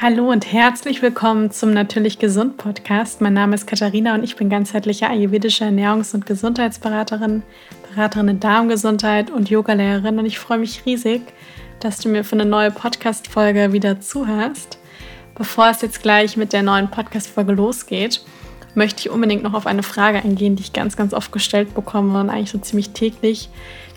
Hallo 0.00 0.28
und 0.28 0.52
herzlich 0.52 1.02
willkommen 1.02 1.52
zum 1.52 1.72
Natürlich 1.72 2.18
Gesund 2.18 2.56
Podcast. 2.56 3.20
Mein 3.20 3.34
Name 3.34 3.54
ist 3.54 3.68
Katharina 3.68 4.14
und 4.14 4.24
ich 4.24 4.34
bin 4.34 4.50
ganzheitliche 4.50 5.08
ayurvedische 5.08 5.66
Ernährungs- 5.66 6.16
und 6.16 6.26
Gesundheitsberaterin, 6.26 7.44
Beraterin 7.88 8.26
in 8.26 8.40
Darmgesundheit 8.40 9.30
und 9.30 9.50
Yogalehrerin 9.50 10.18
und 10.18 10.26
ich 10.26 10.40
freue 10.40 10.58
mich 10.58 10.84
riesig, 10.84 11.22
dass 11.78 12.00
du 12.00 12.08
mir 12.08 12.24
für 12.24 12.34
eine 12.34 12.44
neue 12.44 12.72
Podcast-Folge 12.72 13.72
wieder 13.72 14.00
zuhörst. 14.00 14.78
Bevor 15.36 15.68
es 15.68 15.80
jetzt 15.80 16.02
gleich 16.02 16.36
mit 16.36 16.52
der 16.52 16.64
neuen 16.64 16.90
Podcast-Folge 16.90 17.52
losgeht, 17.52 18.20
möchte 18.74 19.00
ich 19.00 19.10
unbedingt 19.10 19.42
noch 19.42 19.54
auf 19.54 19.66
eine 19.66 19.82
Frage 19.82 20.18
eingehen, 20.22 20.56
die 20.56 20.62
ich 20.62 20.72
ganz, 20.72 20.96
ganz 20.96 21.14
oft 21.14 21.32
gestellt 21.32 21.74
bekomme 21.74 22.20
und 22.20 22.30
eigentlich 22.30 22.50
so 22.50 22.58
ziemlich 22.58 22.90
täglich. 22.90 23.48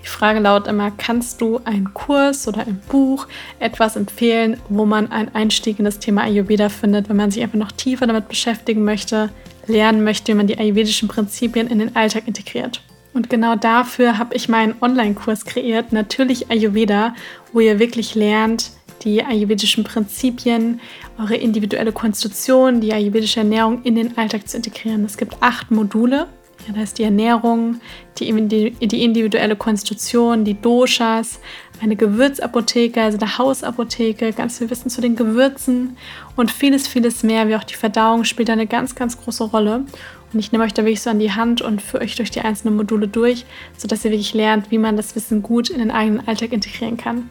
Die 0.04 0.08
Frage 0.08 0.40
lautet 0.40 0.68
immer, 0.68 0.92
kannst 0.92 1.42
du 1.42 1.60
einen 1.66 1.94
Kurs 1.94 2.48
oder 2.48 2.62
ein 2.62 2.82
Buch, 2.88 3.28
etwas 3.60 3.96
empfehlen, 3.96 4.58
wo 4.70 4.86
man 4.86 5.12
einen 5.12 5.36
Einstieg 5.36 5.80
in 5.80 5.86
das 5.86 6.00
Thema 6.00 6.24
Ayurveda 6.24 6.70
findet, 6.70 7.10
wenn 7.10 7.18
man 7.18 7.32
sich 7.32 7.44
einfach 7.44 7.58
noch 7.58 7.72
tiefer 7.72 8.08
damit 8.08 8.30
beschäftigen 8.30 8.86
möchte, 8.86 9.30
lernen 9.66 10.04
möchte, 10.04 10.32
wie 10.32 10.38
man 10.38 10.48
die 10.48 10.58
ayurvedischen 10.58 11.10
Prinzipien 11.10 11.68
in 11.68 11.80
den 11.80 11.96
Alltag 11.96 12.24
integriert. 12.26 12.82
Und 13.14 13.30
genau 13.30 13.56
dafür 13.56 14.18
habe 14.18 14.36
ich 14.36 14.48
meinen 14.48 14.76
Online-Kurs 14.80 15.44
kreiert, 15.46 15.92
natürlich 15.92 16.52
Ayurveda, 16.52 17.16
wo 17.52 17.60
ihr 17.60 17.80
wirklich 17.80 18.16
lernt, 18.16 18.72
die 19.08 19.24
ayurvedischen 19.24 19.84
Prinzipien, 19.84 20.82
eure 21.18 21.36
individuelle 21.36 21.94
Konstitution, 21.94 22.82
die 22.82 22.94
ayurvedische 22.94 23.40
Ernährung 23.40 23.82
in 23.84 23.96
den 23.96 24.18
Alltag 24.18 24.48
zu 24.48 24.58
integrieren. 24.58 25.06
Es 25.06 25.18
gibt 25.18 25.38
acht 25.42 25.72
Module 25.72 26.28
ja, 26.66 26.74
da 26.74 26.82
ist 26.82 26.98
die 26.98 27.04
Ernährung, 27.04 27.80
die, 28.20 28.32
die 28.34 29.04
individuelle 29.04 29.56
Konstitution, 29.56 30.44
die 30.44 30.60
Doshas, 30.60 31.40
eine 31.82 31.96
Gewürzapotheke, 31.96 33.02
also 33.02 33.18
eine 33.20 33.38
Hausapotheke, 33.38 34.34
ganz 34.34 34.58
viel 34.58 34.70
Wissen 34.70 34.90
zu 34.90 35.00
den 35.00 35.16
Gewürzen 35.16 35.98
und 36.36 36.52
vieles, 36.52 36.88
vieles 36.88 37.22
mehr, 37.24 37.48
wie 37.48 37.56
auch 37.56 37.64
die 37.64 37.76
Verdauung 37.76 38.24
spielt 38.24 38.50
eine 38.50 38.66
ganz, 38.66 38.96
ganz 38.96 39.22
große 39.22 39.44
Rolle. 39.44 39.86
Und 40.34 40.40
ich 40.40 40.52
nehme 40.52 40.64
euch 40.64 40.74
da 40.74 40.84
wirklich 40.84 41.02
so 41.02 41.10
an 41.10 41.20
die 41.20 41.32
Hand 41.32 41.62
und 41.62 41.82
führe 41.82 42.04
euch 42.04 42.16
durch 42.16 42.32
die 42.32 42.42
einzelnen 42.42 42.76
Module 42.76 43.08
durch, 43.08 43.46
sodass 43.78 44.04
ihr 44.04 44.12
wirklich 44.12 44.34
lernt, 44.34 44.72
wie 44.72 44.78
man 44.78 44.98
das 44.98 45.16
Wissen 45.16 45.42
gut 45.44 45.70
in 45.70 45.80
den 45.80 45.92
eigenen 45.92 46.28
Alltag 46.28 46.52
integrieren 46.52 46.98
kann. 46.98 47.30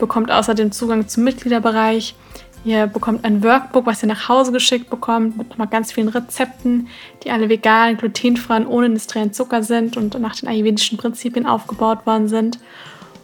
Bekommt 0.00 0.32
außerdem 0.32 0.72
Zugang 0.72 1.06
zum 1.06 1.24
Mitgliederbereich. 1.24 2.16
Ihr 2.64 2.86
bekommt 2.86 3.24
ein 3.24 3.42
Workbook, 3.42 3.86
was 3.86 4.02
ihr 4.02 4.08
nach 4.08 4.28
Hause 4.28 4.50
geschickt 4.52 4.90
bekommt, 4.90 5.38
mit 5.38 5.50
nochmal 5.50 5.68
ganz 5.68 5.92
vielen 5.92 6.08
Rezepten, 6.08 6.88
die 7.22 7.30
alle 7.30 7.48
vegan, 7.48 7.96
glutenfrei 7.96 8.56
und 8.56 8.66
ohne 8.66 8.86
industriellen 8.86 9.32
Zucker 9.32 9.62
sind 9.62 9.96
und 9.96 10.18
nach 10.20 10.36
den 10.36 10.48
ayurvedischen 10.48 10.98
Prinzipien 10.98 11.46
aufgebaut 11.46 12.06
worden 12.06 12.28
sind. 12.28 12.58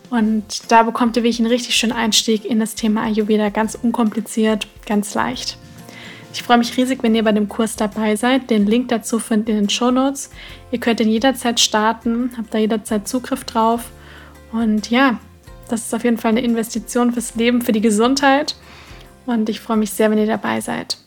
Und 0.09 0.71
da 0.71 0.85
bekommt 0.85 1.17
ihr 1.17 1.23
wirklich 1.23 1.41
einen 1.41 1.51
richtig 1.51 1.75
schönen 1.77 1.93
Einstieg 1.93 2.45
in 2.45 2.61
das 2.61 2.77
Thema 2.77 3.03
Ayurveda, 3.03 3.49
ganz 3.49 3.75
unkompliziert, 3.75 4.69
ganz 4.87 5.15
leicht. 5.15 5.59
Ich 6.33 6.43
freue 6.43 6.59
mich 6.59 6.77
riesig, 6.77 7.03
wenn 7.03 7.15
ihr 7.15 7.25
bei 7.25 7.33
dem 7.33 7.49
Kurs 7.49 7.77
dabei 7.77 8.15
seid. 8.17 8.51
Den 8.51 8.67
Link 8.67 8.89
dazu 8.89 9.19
findet 9.19 9.49
ihr 9.49 9.55
in 9.55 9.65
den 9.65 9.71
Show 9.71 9.91
Notes. 9.91 10.31
Ihr 10.71 10.79
könnt 10.79 11.01
ihn 11.01 11.09
jederzeit 11.09 11.59
starten, 11.59 12.31
habt 12.37 12.53
da 12.53 12.59
jederzeit 12.59 13.09
Zugriff 13.09 13.45
drauf. 13.45 13.91
Und 14.53 14.91
ja, 14.91 15.19
das 15.69 15.87
ist 15.87 15.95
auf 15.95 16.05
jeden 16.05 16.19
Fall 16.19 16.31
eine 16.31 16.43
Investition 16.43 17.13
fürs 17.13 17.35
Leben, 17.35 17.63
für 17.63 17.73
die 17.73 17.81
Gesundheit 17.81 18.57
und 19.27 19.49
ich 19.49 19.61
freue 19.61 19.77
mich 19.77 19.91
sehr, 19.91 20.11
wenn 20.11 20.19
ihr 20.19 20.27
dabei 20.27 20.61
seid. 20.61 20.99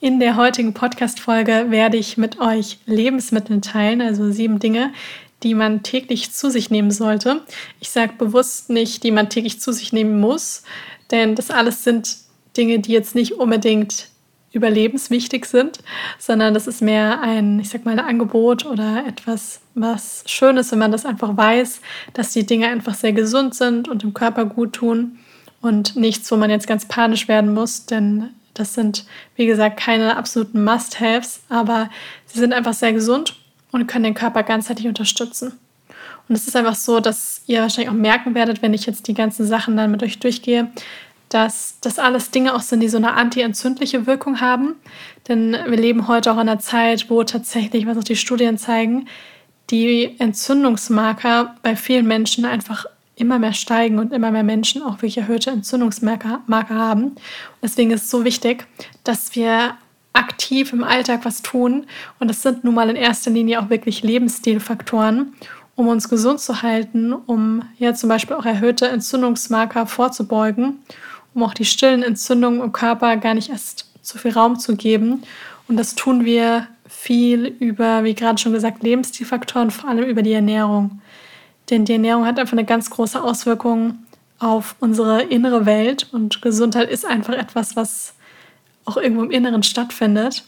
In 0.00 0.20
der 0.20 0.36
heutigen 0.36 0.74
Podcast-Folge 0.74 1.66
werde 1.70 1.96
ich 1.96 2.18
mit 2.18 2.38
euch 2.38 2.78
Lebensmittel 2.84 3.62
teilen, 3.62 4.02
also 4.02 4.30
sieben 4.30 4.58
Dinge, 4.58 4.92
die 5.42 5.54
man 5.54 5.82
täglich 5.82 6.32
zu 6.32 6.50
sich 6.50 6.70
nehmen 6.70 6.90
sollte. 6.90 7.42
Ich 7.80 7.90
sage 7.90 8.12
bewusst 8.18 8.70
nicht, 8.70 9.02
die 9.02 9.10
man 9.10 9.30
täglich 9.30 9.60
zu 9.60 9.72
sich 9.72 9.92
nehmen 9.92 10.20
muss, 10.20 10.62
denn 11.10 11.34
das 11.34 11.50
alles 11.50 11.84
sind 11.84 12.16
Dinge, 12.56 12.80
die 12.80 12.92
jetzt 12.92 13.14
nicht 13.14 13.32
unbedingt 13.32 14.08
überlebenswichtig 14.54 15.44
sind, 15.46 15.80
sondern 16.18 16.54
das 16.54 16.66
ist 16.66 16.80
mehr 16.80 17.20
ein, 17.20 17.58
ich 17.58 17.68
sag 17.68 17.84
mal, 17.84 17.92
ein 17.92 18.04
Angebot 18.04 18.64
oder 18.64 19.04
etwas, 19.06 19.60
was 19.74 20.22
schön 20.26 20.56
ist, 20.56 20.72
wenn 20.72 20.78
man 20.78 20.92
das 20.92 21.04
einfach 21.04 21.36
weiß, 21.36 21.80
dass 22.12 22.32
die 22.32 22.46
Dinge 22.46 22.68
einfach 22.68 22.94
sehr 22.94 23.12
gesund 23.12 23.54
sind 23.54 23.88
und 23.88 24.02
dem 24.02 24.14
Körper 24.14 24.44
gut 24.44 24.74
tun 24.74 25.18
und 25.60 25.96
nichts, 25.96 26.30
wo 26.30 26.36
man 26.36 26.50
jetzt 26.50 26.66
ganz 26.66 26.86
panisch 26.86 27.26
werden 27.28 27.52
muss, 27.52 27.86
denn 27.86 28.30
das 28.54 28.74
sind, 28.74 29.04
wie 29.36 29.46
gesagt, 29.46 29.78
keine 29.78 30.16
absoluten 30.16 30.62
Must-Haves, 30.62 31.40
aber 31.48 31.90
sie 32.26 32.38
sind 32.38 32.52
einfach 32.52 32.74
sehr 32.74 32.92
gesund 32.92 33.36
und 33.72 33.88
können 33.88 34.04
den 34.04 34.14
Körper 34.14 34.44
ganzheitlich 34.44 34.86
unterstützen. 34.86 35.58
Und 36.28 36.36
es 36.36 36.46
ist 36.46 36.56
einfach 36.56 36.76
so, 36.76 37.00
dass 37.00 37.42
ihr 37.46 37.60
wahrscheinlich 37.60 37.90
auch 37.90 37.98
merken 37.98 38.34
werdet, 38.34 38.62
wenn 38.62 38.72
ich 38.72 38.86
jetzt 38.86 39.08
die 39.08 39.14
ganzen 39.14 39.44
Sachen 39.44 39.76
dann 39.76 39.90
mit 39.90 40.02
euch 40.02 40.18
durchgehe, 40.20 40.70
dass 41.34 41.78
das 41.80 41.98
alles 41.98 42.30
Dinge 42.30 42.54
auch 42.54 42.60
sind, 42.60 42.78
die 42.78 42.88
so 42.88 42.96
eine 42.96 43.14
anti-entzündliche 43.14 44.06
Wirkung 44.06 44.40
haben. 44.40 44.76
Denn 45.26 45.56
wir 45.66 45.76
leben 45.76 46.06
heute 46.06 46.30
auch 46.30 46.36
in 46.36 46.48
einer 46.48 46.60
Zeit, 46.60 47.10
wo 47.10 47.24
tatsächlich, 47.24 47.86
was 47.86 47.98
auch 47.98 48.04
die 48.04 48.14
Studien 48.14 48.56
zeigen, 48.56 49.08
die 49.70 50.14
Entzündungsmarker 50.20 51.56
bei 51.62 51.74
vielen 51.74 52.06
Menschen 52.06 52.44
einfach 52.44 52.86
immer 53.16 53.40
mehr 53.40 53.52
steigen 53.52 53.98
und 53.98 54.12
immer 54.12 54.30
mehr 54.30 54.44
Menschen 54.44 54.80
auch 54.82 54.98
wirklich 54.98 55.18
erhöhte 55.18 55.50
Entzündungsmarker 55.50 56.40
haben. 56.70 57.16
Deswegen 57.60 57.90
ist 57.90 58.04
es 58.04 58.10
so 58.10 58.24
wichtig, 58.24 58.66
dass 59.02 59.34
wir 59.34 59.74
aktiv 60.12 60.72
im 60.72 60.84
Alltag 60.84 61.24
was 61.24 61.42
tun. 61.42 61.86
Und 62.20 62.28
das 62.28 62.42
sind 62.42 62.62
nun 62.62 62.74
mal 62.74 62.90
in 62.90 62.96
erster 62.96 63.32
Linie 63.32 63.60
auch 63.60 63.70
wirklich 63.70 64.04
Lebensstilfaktoren, 64.04 65.32
um 65.74 65.88
uns 65.88 66.08
gesund 66.08 66.38
zu 66.38 66.62
halten, 66.62 67.12
um 67.12 67.62
ja 67.78 67.92
zum 67.92 68.08
Beispiel 68.08 68.36
auch 68.36 68.46
erhöhte 68.46 68.86
Entzündungsmarker 68.86 69.88
vorzubeugen, 69.88 70.78
um 71.34 71.42
auch 71.42 71.54
die 71.54 71.64
stillen 71.64 72.02
Entzündungen 72.02 72.60
im 72.60 72.72
Körper 72.72 73.16
gar 73.16 73.34
nicht 73.34 73.50
erst 73.50 73.90
zu 74.02 74.18
viel 74.18 74.32
Raum 74.32 74.58
zu 74.58 74.76
geben. 74.76 75.22
Und 75.68 75.76
das 75.76 75.94
tun 75.94 76.24
wir 76.24 76.68
viel 76.86 77.46
über, 77.46 78.04
wie 78.04 78.14
gerade 78.14 78.38
schon 78.38 78.52
gesagt, 78.52 78.82
Lebensstilfaktoren, 78.82 79.70
vor 79.70 79.88
allem 79.88 80.04
über 80.04 80.22
die 80.22 80.32
Ernährung. 80.32 81.00
Denn 81.70 81.84
die 81.84 81.94
Ernährung 81.94 82.26
hat 82.26 82.38
einfach 82.38 82.52
eine 82.52 82.66
ganz 82.66 82.90
große 82.90 83.22
Auswirkung 83.22 83.98
auf 84.38 84.76
unsere 84.80 85.22
innere 85.22 85.64
Welt 85.64 86.08
und 86.12 86.42
Gesundheit 86.42 86.90
ist 86.90 87.06
einfach 87.06 87.34
etwas, 87.34 87.76
was 87.76 88.14
auch 88.84 88.96
irgendwo 88.96 89.22
im 89.22 89.30
Inneren 89.30 89.62
stattfindet. 89.62 90.44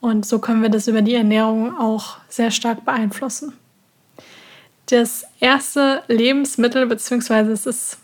Und 0.00 0.24
so 0.24 0.38
können 0.38 0.62
wir 0.62 0.68
das 0.68 0.88
über 0.88 1.02
die 1.02 1.14
Ernährung 1.14 1.76
auch 1.76 2.18
sehr 2.28 2.50
stark 2.50 2.84
beeinflussen. 2.84 3.52
Das 4.86 5.24
erste 5.40 6.02
Lebensmittel, 6.08 6.86
beziehungsweise 6.86 7.52
es 7.52 7.66
ist 7.66 7.98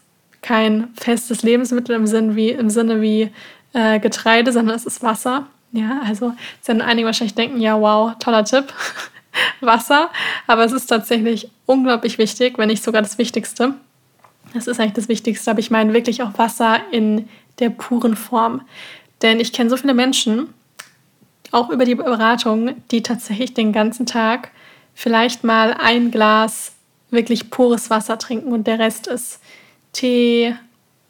kein 0.46 0.88
festes 0.94 1.42
Lebensmittel 1.42 1.96
im 1.96 2.06
Sinne 2.06 2.36
wie, 2.36 2.50
im 2.50 2.70
Sinne 2.70 3.02
wie 3.02 3.32
äh, 3.72 3.98
Getreide, 3.98 4.52
sondern 4.52 4.76
es 4.76 4.86
ist 4.86 5.02
Wasser. 5.02 5.48
Ja, 5.72 6.02
also 6.04 6.34
jetzt 6.54 6.68
werden 6.68 6.82
einige 6.82 7.06
wahrscheinlich 7.06 7.34
denken, 7.34 7.60
ja, 7.60 7.80
wow, 7.80 8.12
toller 8.20 8.44
Tipp. 8.44 8.72
Wasser, 9.60 10.08
aber 10.46 10.64
es 10.64 10.72
ist 10.72 10.86
tatsächlich 10.86 11.50
unglaublich 11.66 12.16
wichtig, 12.16 12.58
wenn 12.58 12.68
nicht 12.68 12.82
sogar 12.82 13.02
das 13.02 13.18
Wichtigste. 13.18 13.74
Das 14.54 14.68
ist 14.68 14.78
eigentlich 14.78 14.94
das 14.94 15.08
Wichtigste, 15.08 15.50
aber 15.50 15.60
ich 15.60 15.70
meine 15.70 15.92
wirklich 15.92 16.22
auch 16.22 16.38
Wasser 16.38 16.80
in 16.92 17.28
der 17.58 17.70
puren 17.70 18.16
Form. 18.16 18.62
Denn 19.22 19.40
ich 19.40 19.52
kenne 19.52 19.68
so 19.68 19.76
viele 19.76 19.94
Menschen, 19.94 20.54
auch 21.50 21.70
über 21.70 21.84
die 21.84 21.96
Beratung, 21.96 22.76
die 22.92 23.02
tatsächlich 23.02 23.52
den 23.52 23.72
ganzen 23.72 24.06
Tag 24.06 24.52
vielleicht 24.94 25.42
mal 25.42 25.74
ein 25.74 26.10
Glas 26.12 26.72
wirklich 27.10 27.50
pures 27.50 27.90
Wasser 27.90 28.16
trinken 28.16 28.52
und 28.52 28.66
der 28.66 28.78
Rest 28.78 29.06
ist 29.08 29.40
Tee 29.96 30.54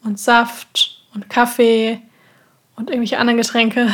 und 0.03 0.17
Saft 0.17 1.01
und 1.13 1.29
Kaffee 1.29 2.01
und 2.77 2.89
irgendwelche 2.89 3.19
anderen 3.19 3.37
Getränke 3.37 3.93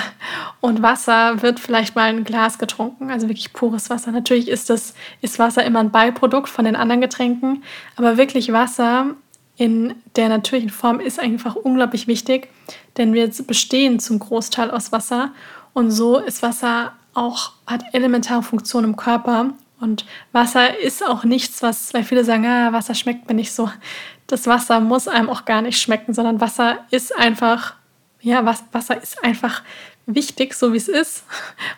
und 0.61 0.81
Wasser 0.81 1.41
wird 1.41 1.59
vielleicht 1.59 1.95
mal 1.95 2.09
ein 2.09 2.23
Glas 2.23 2.59
getrunken, 2.59 3.09
also 3.09 3.27
wirklich 3.27 3.53
pures 3.53 3.89
Wasser. 3.89 4.11
Natürlich 4.11 4.47
ist 4.47 4.69
das 4.69 4.93
ist 5.21 5.39
Wasser 5.39 5.63
immer 5.63 5.79
ein 5.79 5.91
Beiprodukt 5.91 6.47
von 6.49 6.65
den 6.65 6.75
anderen 6.75 7.01
Getränken, 7.01 7.63
aber 7.95 8.17
wirklich 8.17 8.51
Wasser 8.53 9.15
in 9.55 9.95
der 10.15 10.29
natürlichen 10.29 10.69
Form 10.69 10.99
ist 10.99 11.19
einfach 11.19 11.55
unglaublich 11.55 12.07
wichtig, 12.07 12.49
denn 12.97 13.13
wir 13.13 13.31
bestehen 13.47 13.99
zum 13.99 14.19
Großteil 14.19 14.69
aus 14.69 14.91
Wasser 14.91 15.31
und 15.73 15.89
so 15.89 16.19
ist 16.19 16.43
Wasser 16.43 16.93
auch 17.15 17.53
hat 17.65 17.83
elementare 17.93 18.43
Funktion 18.43 18.83
im 18.83 18.95
Körper 18.95 19.53
und 19.83 20.05
Wasser 20.31 20.79
ist 20.79 21.05
auch 21.05 21.25
nichts, 21.25 21.61
was, 21.61 21.93
weil 21.93 22.05
viele 22.05 22.23
sagen, 22.23 22.45
ah, 22.45 22.71
Wasser 22.71 22.95
schmeckt 22.95 23.27
mir 23.27 23.35
nicht 23.35 23.51
so. 23.51 23.69
Das 24.27 24.47
Wasser 24.47 24.79
muss 24.79 25.07
einem 25.07 25.29
auch 25.29 25.45
gar 25.45 25.61
nicht 25.61 25.79
schmecken, 25.79 26.13
sondern 26.13 26.41
Wasser 26.41 26.79
ist 26.91 27.15
einfach 27.15 27.75
ja, 28.23 28.45
Wasser 28.71 29.01
ist 29.01 29.23
einfach 29.23 29.61
wichtig, 30.05 30.53
so 30.53 30.73
wie 30.73 30.77
es 30.77 30.87
ist. 30.87 31.25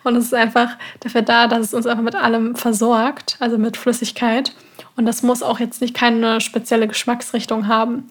Und 0.04 0.16
es 0.16 0.26
ist 0.26 0.34
einfach 0.34 0.78
dafür 1.00 1.24
da, 1.24 1.48
dass 1.48 1.60
es 1.60 1.74
uns 1.74 1.88
einfach 1.88 2.04
mit 2.04 2.16
allem 2.16 2.56
versorgt, 2.56 3.36
also 3.40 3.58
mit 3.58 3.78
Flüssigkeit. 3.78 4.54
Und 4.96 5.06
das 5.06 5.24
muss 5.24 5.44
auch 5.44 5.60
jetzt 5.60 5.82
nicht 5.82 5.96
keine 5.96 6.40
spezielle 6.40 6.88
Geschmacksrichtung 6.88 7.68
haben. 7.68 8.08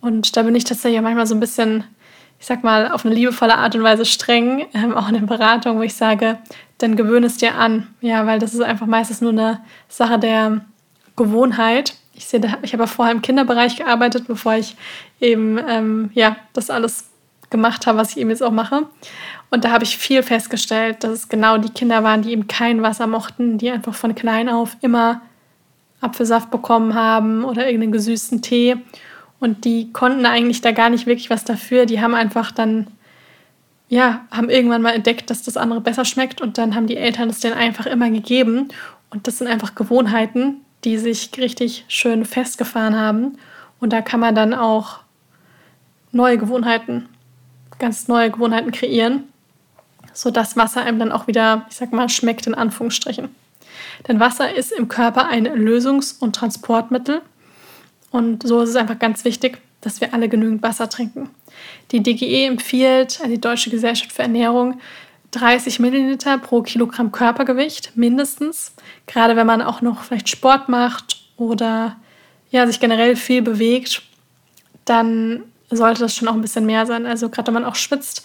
Und 0.00 0.36
da 0.36 0.42
bin 0.42 0.54
ich 0.54 0.64
tatsächlich 0.64 1.02
manchmal 1.02 1.26
so 1.26 1.34
ein 1.34 1.40
bisschen, 1.40 1.84
ich 2.38 2.46
sag 2.46 2.62
mal, 2.62 2.90
auf 2.90 3.04
eine 3.04 3.14
liebevolle 3.14 3.56
Art 3.56 3.74
und 3.74 3.82
Weise 3.82 4.04
streng, 4.04 4.66
ähm, 4.72 4.94
auch 4.94 5.08
in 5.08 5.14
den 5.14 5.26
Beratungen, 5.26 5.78
wo 5.78 5.82
ich 5.82 5.94
sage, 5.94 6.38
dann 6.78 6.96
gewöhne 6.96 7.26
es 7.26 7.38
dir 7.38 7.56
an. 7.56 7.88
Ja, 8.00 8.24
weil 8.26 8.38
das 8.38 8.54
ist 8.54 8.60
einfach 8.60 8.86
meistens 8.86 9.20
nur 9.20 9.32
eine 9.32 9.60
Sache 9.88 10.18
der 10.18 10.64
Gewohnheit. 11.16 11.94
Ich 12.14 12.26
sehe, 12.26 12.40
ich 12.62 12.72
habe 12.72 12.86
vorher 12.86 13.14
im 13.14 13.22
Kinderbereich 13.22 13.76
gearbeitet, 13.76 14.26
bevor 14.26 14.54
ich 14.54 14.76
eben 15.20 15.58
ähm, 15.68 16.10
ja, 16.14 16.36
das 16.52 16.70
alles 16.70 17.10
gemacht 17.50 17.86
habe, 17.86 17.98
was 17.98 18.12
ich 18.12 18.18
eben 18.18 18.30
jetzt 18.30 18.42
auch 18.42 18.50
mache. 18.50 18.86
Und 19.50 19.64
da 19.64 19.70
habe 19.70 19.84
ich 19.84 19.96
viel 19.96 20.22
festgestellt, 20.22 21.04
dass 21.04 21.12
es 21.12 21.28
genau 21.28 21.58
die 21.58 21.70
Kinder 21.70 22.02
waren, 22.02 22.22
die 22.22 22.32
eben 22.32 22.48
kein 22.48 22.82
Wasser 22.82 23.06
mochten, 23.06 23.58
die 23.58 23.70
einfach 23.70 23.94
von 23.94 24.14
klein 24.14 24.48
auf 24.48 24.76
immer 24.80 25.22
Apfelsaft 26.00 26.50
bekommen 26.50 26.94
haben 26.94 27.44
oder 27.44 27.66
irgendeinen 27.66 27.92
gesüßten 27.92 28.42
Tee. 28.42 28.76
Und 29.40 29.64
die 29.64 29.92
konnten 29.92 30.26
eigentlich 30.26 30.60
da 30.60 30.72
gar 30.72 30.90
nicht 30.90 31.06
wirklich 31.06 31.30
was 31.30 31.44
dafür. 31.44 31.86
Die 31.86 32.00
haben 32.00 32.14
einfach 32.14 32.50
dann, 32.50 32.88
ja, 33.88 34.24
haben 34.30 34.50
irgendwann 34.50 34.82
mal 34.82 34.94
entdeckt, 34.94 35.30
dass 35.30 35.42
das 35.42 35.56
andere 35.56 35.80
besser 35.80 36.04
schmeckt 36.04 36.40
und 36.40 36.58
dann 36.58 36.74
haben 36.74 36.86
die 36.86 36.96
Eltern 36.96 37.30
es 37.30 37.40
denen 37.40 37.54
einfach 37.54 37.86
immer 37.86 38.10
gegeben. 38.10 38.68
Und 39.10 39.28
das 39.28 39.38
sind 39.38 39.46
einfach 39.46 39.74
Gewohnheiten, 39.74 40.63
die 40.84 40.98
sich 40.98 41.30
richtig 41.38 41.84
schön 41.88 42.24
festgefahren 42.24 42.96
haben. 42.96 43.38
Und 43.80 43.92
da 43.92 44.02
kann 44.02 44.20
man 44.20 44.34
dann 44.34 44.54
auch 44.54 45.00
neue 46.12 46.38
Gewohnheiten, 46.38 47.08
ganz 47.78 48.08
neue 48.08 48.30
Gewohnheiten 48.30 48.70
kreieren, 48.70 49.24
sodass 50.12 50.56
Wasser 50.56 50.82
einem 50.82 50.98
dann 50.98 51.12
auch 51.12 51.26
wieder, 51.26 51.66
ich 51.70 51.76
sag 51.76 51.92
mal, 51.92 52.08
schmeckt 52.08 52.46
in 52.46 52.54
Anführungsstrichen. 52.54 53.34
Denn 54.06 54.20
Wasser 54.20 54.54
ist 54.54 54.72
im 54.72 54.88
Körper 54.88 55.28
ein 55.28 55.46
Lösungs- 55.46 56.18
und 56.18 56.36
Transportmittel. 56.36 57.22
Und 58.10 58.46
so 58.46 58.62
ist 58.62 58.70
es 58.70 58.76
einfach 58.76 58.98
ganz 58.98 59.24
wichtig, 59.24 59.58
dass 59.80 60.00
wir 60.00 60.14
alle 60.14 60.28
genügend 60.28 60.62
Wasser 60.62 60.88
trinken. 60.88 61.30
Die 61.90 62.02
DGE 62.02 62.46
empfiehlt, 62.46 63.18
also 63.20 63.30
die 63.30 63.40
Deutsche 63.40 63.70
Gesellschaft 63.70 64.12
für 64.12 64.22
Ernährung, 64.22 64.80
30 65.34 65.80
Milliliter 65.80 66.38
pro 66.38 66.62
Kilogramm 66.62 67.12
Körpergewicht 67.12 67.96
mindestens. 67.96 68.72
Gerade 69.06 69.36
wenn 69.36 69.46
man 69.46 69.62
auch 69.62 69.80
noch 69.80 70.02
vielleicht 70.02 70.28
Sport 70.28 70.68
macht 70.68 71.22
oder 71.36 71.96
ja, 72.50 72.66
sich 72.66 72.80
generell 72.80 73.16
viel 73.16 73.42
bewegt, 73.42 74.02
dann 74.84 75.42
sollte 75.70 76.00
das 76.00 76.14
schon 76.14 76.28
auch 76.28 76.34
ein 76.34 76.40
bisschen 76.40 76.66
mehr 76.66 76.86
sein. 76.86 77.06
Also 77.06 77.28
gerade 77.28 77.48
wenn 77.48 77.54
man 77.54 77.64
auch 77.64 77.74
schwitzt. 77.74 78.24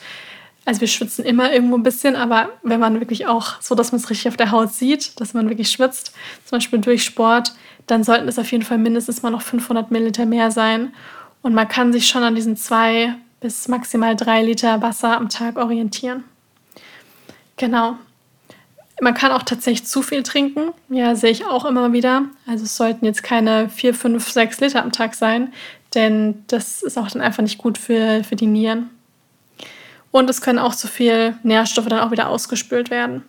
Also 0.65 0.81
wir 0.81 0.87
schwitzen 0.87 1.25
immer 1.25 1.51
irgendwo 1.51 1.77
ein 1.77 1.83
bisschen, 1.83 2.15
aber 2.15 2.49
wenn 2.61 2.79
man 2.79 2.99
wirklich 2.99 3.25
auch 3.25 3.59
so, 3.59 3.73
dass 3.73 3.91
man 3.91 3.99
es 3.99 4.09
richtig 4.09 4.27
auf 4.27 4.37
der 4.37 4.51
Haut 4.51 4.71
sieht, 4.71 5.19
dass 5.19 5.33
man 5.33 5.49
wirklich 5.49 5.71
schwitzt, 5.71 6.13
zum 6.45 6.57
Beispiel 6.57 6.79
durch 6.79 7.03
Sport, 7.03 7.53
dann 7.87 8.03
sollten 8.03 8.27
es 8.27 8.37
auf 8.37 8.51
jeden 8.51 8.63
Fall 8.63 8.77
mindestens 8.77 9.23
mal 9.23 9.31
noch 9.31 9.41
500 9.41 9.89
Milliliter 9.89 10.27
mehr 10.27 10.51
sein. 10.51 10.93
Und 11.41 11.55
man 11.55 11.67
kann 11.67 11.91
sich 11.91 12.07
schon 12.07 12.21
an 12.23 12.35
diesen 12.35 12.55
zwei 12.55 13.15
bis 13.39 13.67
maximal 13.67 14.15
drei 14.15 14.43
Liter 14.43 14.81
Wasser 14.81 15.17
am 15.17 15.29
Tag 15.29 15.57
orientieren. 15.57 16.23
Genau. 17.59 17.97
Man 19.01 19.13
kann 19.13 19.31
auch 19.31 19.43
tatsächlich 19.43 19.85
zu 19.85 20.01
viel 20.01 20.23
trinken. 20.23 20.71
Ja, 20.89 21.15
sehe 21.15 21.31
ich 21.31 21.45
auch 21.45 21.65
immer 21.65 21.93
wieder. 21.93 22.23
Also 22.47 22.63
es 22.63 22.75
sollten 22.75 23.05
jetzt 23.05 23.21
keine 23.21 23.69
4, 23.69 23.93
5, 23.93 24.29
6 24.29 24.59
Liter 24.61 24.81
am 24.81 24.91
Tag 24.91 25.13
sein, 25.13 25.53
denn 25.93 26.43
das 26.47 26.81
ist 26.81 26.97
auch 26.97 27.09
dann 27.09 27.21
einfach 27.21 27.43
nicht 27.43 27.57
gut 27.57 27.77
für, 27.77 28.23
für 28.23 28.35
die 28.35 28.47
Nieren. 28.47 28.89
Und 30.11 30.29
es 30.29 30.41
können 30.41 30.57
auch 30.57 30.73
zu 30.73 30.87
viel 30.87 31.37
Nährstoffe 31.43 31.87
dann 31.87 31.99
auch 31.99 32.11
wieder 32.11 32.29
ausgespült 32.29 32.89
werden. 32.89 33.23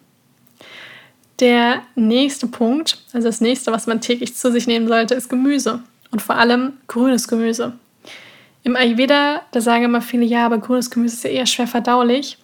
Der 1.41 1.83
nächste 1.95 2.47
Punkt, 2.47 3.03
also 3.13 3.29
das 3.29 3.41
nächste, 3.41 3.73
was 3.73 3.87
man 3.87 4.01
täglich 4.01 4.37
zu 4.37 4.51
sich 4.53 4.67
nehmen 4.67 4.89
sollte, 4.89 5.15
ist 5.15 5.29
Gemüse. 5.29 5.83
Und 6.11 6.23
vor 6.23 6.37
allem 6.37 6.75
grünes 6.87 7.29
Gemüse. 7.29 7.75
Im 8.63 8.77
Ayurveda, 8.77 9.43
da 9.53 9.61
sagen 9.61 9.85
immer 9.85 10.03
viele, 10.03 10.25
ja, 10.25 10.47
aber 10.47 10.59
grünes 10.59 10.91
Gemüse 10.91 11.15
ist 11.15 11.25
ja 11.25 11.31
eher 11.31 11.47
schwer 11.47 11.67
verdaulich. 11.67 12.39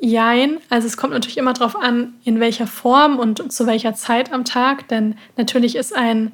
Jein, 0.00 0.58
also 0.68 0.86
es 0.86 0.96
kommt 0.96 1.14
natürlich 1.14 1.38
immer 1.38 1.54
darauf 1.54 1.74
an, 1.74 2.14
in 2.24 2.38
welcher 2.38 2.66
Form 2.66 3.18
und 3.18 3.50
zu 3.50 3.66
welcher 3.66 3.94
Zeit 3.94 4.32
am 4.32 4.44
Tag, 4.44 4.88
denn 4.88 5.16
natürlich 5.36 5.74
ist 5.74 5.96
ein 5.96 6.32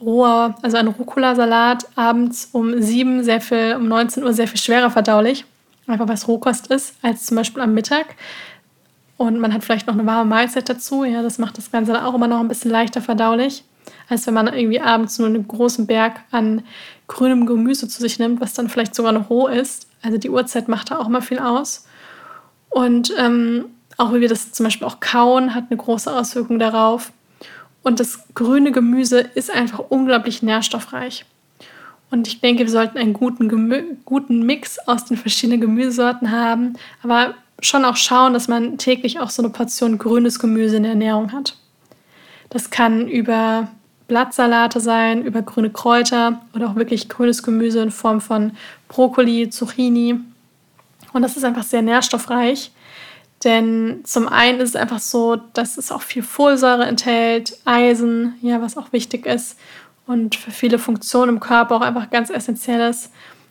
roher, 0.00 0.56
also 0.62 0.76
ein 0.76 0.88
Rucola-Salat 0.88 1.86
abends 1.96 2.48
um 2.52 2.80
7 2.80 3.24
sehr 3.24 3.40
viel, 3.40 3.76
um 3.76 3.88
19 3.88 4.22
Uhr 4.22 4.32
sehr 4.32 4.46
viel 4.46 4.60
schwerer 4.60 4.90
verdaulich, 4.90 5.44
einfach 5.86 6.06
weil 6.06 6.14
es 6.14 6.28
Rohkost 6.28 6.68
ist, 6.68 6.94
als 7.02 7.26
zum 7.26 7.36
Beispiel 7.36 7.62
am 7.62 7.74
Mittag. 7.74 8.14
Und 9.16 9.38
man 9.38 9.52
hat 9.52 9.64
vielleicht 9.64 9.86
noch 9.86 9.94
eine 9.94 10.06
warme 10.06 10.30
Mahlzeit 10.30 10.68
dazu, 10.68 11.04
ja, 11.04 11.22
das 11.22 11.38
macht 11.38 11.58
das 11.58 11.70
Ganze 11.70 11.92
dann 11.92 12.04
auch 12.04 12.14
immer 12.14 12.28
noch 12.28 12.40
ein 12.40 12.48
bisschen 12.48 12.70
leichter 12.70 13.00
verdaulich, 13.00 13.64
als 14.08 14.26
wenn 14.26 14.34
man 14.34 14.46
irgendwie 14.46 14.80
abends 14.80 15.18
nur 15.18 15.28
einen 15.28 15.46
großen 15.46 15.86
Berg 15.86 16.20
an 16.30 16.62
grünem 17.08 17.46
Gemüse 17.46 17.88
zu 17.88 18.00
sich 18.00 18.18
nimmt, 18.18 18.40
was 18.40 18.54
dann 18.54 18.68
vielleicht 18.68 18.94
sogar 18.94 19.12
noch 19.12 19.28
roh 19.28 19.48
ist. 19.48 19.88
Also 20.02 20.18
die 20.18 20.30
Uhrzeit 20.30 20.68
macht 20.68 20.90
da 20.90 20.98
auch 20.98 21.08
immer 21.08 21.22
viel 21.22 21.38
aus. 21.38 21.86
Und 22.72 23.12
ähm, 23.18 23.66
auch 23.96 24.12
wie 24.12 24.20
wir 24.20 24.28
das 24.28 24.52
zum 24.52 24.64
Beispiel 24.64 24.86
auch 24.86 25.00
kauen, 25.00 25.54
hat 25.54 25.64
eine 25.70 25.76
große 25.76 26.12
Auswirkung 26.12 26.58
darauf. 26.58 27.12
Und 27.82 28.00
das 28.00 28.20
grüne 28.34 28.72
Gemüse 28.72 29.20
ist 29.20 29.50
einfach 29.50 29.80
unglaublich 29.88 30.42
nährstoffreich. 30.42 31.24
Und 32.10 32.28
ich 32.28 32.40
denke, 32.40 32.64
wir 32.64 32.70
sollten 32.70 32.98
einen 32.98 33.14
guten, 33.14 33.98
guten 34.04 34.42
Mix 34.44 34.78
aus 34.80 35.06
den 35.06 35.16
verschiedenen 35.16 35.60
Gemüsesorten 35.60 36.30
haben, 36.30 36.74
aber 37.02 37.34
schon 37.60 37.84
auch 37.84 37.96
schauen, 37.96 38.34
dass 38.34 38.48
man 38.48 38.76
täglich 38.76 39.20
auch 39.20 39.30
so 39.30 39.42
eine 39.42 39.50
Portion 39.50 39.98
grünes 39.98 40.38
Gemüse 40.38 40.76
in 40.76 40.82
der 40.82 40.92
Ernährung 40.92 41.32
hat. 41.32 41.56
Das 42.50 42.70
kann 42.70 43.08
über 43.08 43.68
Blattsalate 44.08 44.80
sein, 44.80 45.22
über 45.22 45.40
grüne 45.40 45.70
Kräuter 45.70 46.42
oder 46.54 46.68
auch 46.68 46.74
wirklich 46.74 47.08
grünes 47.08 47.42
Gemüse 47.42 47.80
in 47.80 47.90
Form 47.90 48.20
von 48.20 48.52
Brokkoli, 48.88 49.48
Zucchini, 49.48 50.20
und 51.12 51.22
das 51.22 51.36
ist 51.36 51.44
einfach 51.44 51.64
sehr 51.64 51.82
nährstoffreich. 51.82 52.72
Denn 53.44 54.02
zum 54.04 54.28
einen 54.28 54.60
ist 54.60 54.70
es 54.70 54.76
einfach 54.76 55.00
so, 55.00 55.36
dass 55.36 55.76
es 55.76 55.90
auch 55.90 56.02
viel 56.02 56.22
Folsäure 56.22 56.84
enthält, 56.84 57.58
Eisen, 57.64 58.34
ja, 58.40 58.62
was 58.62 58.76
auch 58.76 58.92
wichtig 58.92 59.26
ist 59.26 59.58
und 60.06 60.36
für 60.36 60.50
viele 60.50 60.78
Funktionen 60.78 61.36
im 61.36 61.40
Körper 61.40 61.76
auch 61.76 61.80
einfach 61.80 62.10
ganz 62.10 62.30
essentiell 62.30 62.88
ist. 62.88 63.10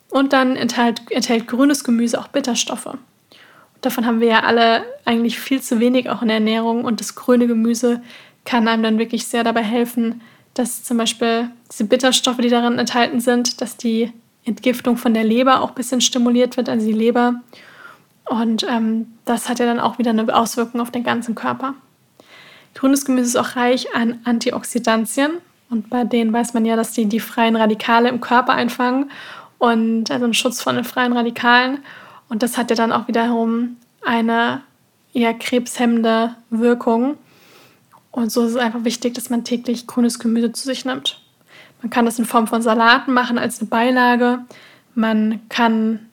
Und 0.10 0.34
dann 0.34 0.56
enthält, 0.56 1.02
enthält 1.10 1.48
grünes 1.48 1.84
Gemüse 1.84 2.20
auch 2.20 2.28
Bitterstoffe. 2.28 2.86
Und 2.86 3.00
davon 3.82 4.06
haben 4.06 4.20
wir 4.20 4.28
ja 4.28 4.40
alle 4.42 4.84
eigentlich 5.06 5.40
viel 5.40 5.62
zu 5.62 5.80
wenig 5.80 6.10
auch 6.10 6.22
in 6.22 6.28
der 6.28 6.38
Ernährung 6.38 6.86
und 6.86 7.00
das 7.00 7.16
grüne 7.16 7.48
Gemüse 7.48 8.02
kann 8.46 8.68
einem 8.68 8.84
dann 8.84 9.00
wirklich 9.00 9.28
sehr 9.28 9.44
dabei 9.44 9.64
helfen, 9.64 10.22
dass 10.54 10.84
zum 10.84 10.98
Beispiel 10.98 11.50
diese 11.72 11.86
Bitterstoffe, 11.86 12.38
die 12.38 12.50
darin 12.50 12.80
enthalten 12.80 13.22
sind, 13.22 13.62
dass 13.62 13.78
die 13.78 14.12
Entgiftung 14.46 14.98
von 14.98 15.14
der 15.14 15.24
Leber 15.24 15.62
auch 15.62 15.70
ein 15.70 15.76
bisschen 15.76 16.02
stimuliert 16.02 16.58
wird, 16.58 16.70
also 16.70 16.86
die 16.86 16.94
Leber. 16.94 17.42
Und 18.26 18.64
ähm, 18.64 19.08
das 19.26 19.50
hat 19.50 19.60
ja 19.60 19.66
dann 19.66 19.80
auch 19.80 19.98
wieder 19.98 20.12
eine 20.12 20.34
Auswirkung 20.36 20.82
auf 20.82 20.92
den 20.92 21.04
ganzen 21.04 21.36
Körper. 21.36 21.74
Grünes 22.74 23.06
Gemüse 23.06 23.28
ist 23.28 23.36
auch 23.36 23.56
reich 23.56 23.94
an 23.94 24.20
Antioxidantien. 24.24 25.34
Und 25.70 25.90
bei 25.90 26.04
denen 26.04 26.34
weiß 26.34 26.54
man 26.54 26.66
ja, 26.66 26.76
dass 26.76 26.94
die 26.94 27.06
die 27.06 27.20
freien 27.20 27.56
Radikale 27.56 28.10
im 28.10 28.20
Körper 28.20 28.54
einfangen 28.54 29.10
und 29.58 30.12
also 30.12 30.26
einen 30.26 30.34
Schutz 30.34 30.62
von 30.62 30.76
den 30.76 30.84
freien 30.84 31.14
Radikalen. 31.14 31.80
Und 32.30 32.44
das 32.44 32.58
hat 32.58 32.70
ja 32.70 32.76
dann 32.76 32.92
auch 32.92 33.08
wiederum 33.08 33.78
eine 34.04 34.62
eher 35.14 35.34
krebshemmende 35.34 36.36
Wirkung. 36.50 37.18
Und 38.12 38.32
so 38.32 38.44
ist 38.44 38.52
es 38.52 38.58
einfach 38.58 38.84
wichtig, 38.84 39.14
dass 39.14 39.30
man 39.30 39.44
täglich 39.44 39.88
grünes 39.88 40.20
Gemüse 40.20 40.52
zu 40.52 40.66
sich 40.66 40.84
nimmt. 40.84 41.21
Man 41.82 41.90
kann 41.90 42.06
das 42.06 42.20
in 42.20 42.26
Form 42.26 42.48
von 42.48 42.62
Salaten 42.62 43.14
machen 43.14 43.38
als 43.38 43.60
eine 43.60 43.70
Beilage. 43.70 44.40
Man 44.94 45.42
kann, 45.50 46.08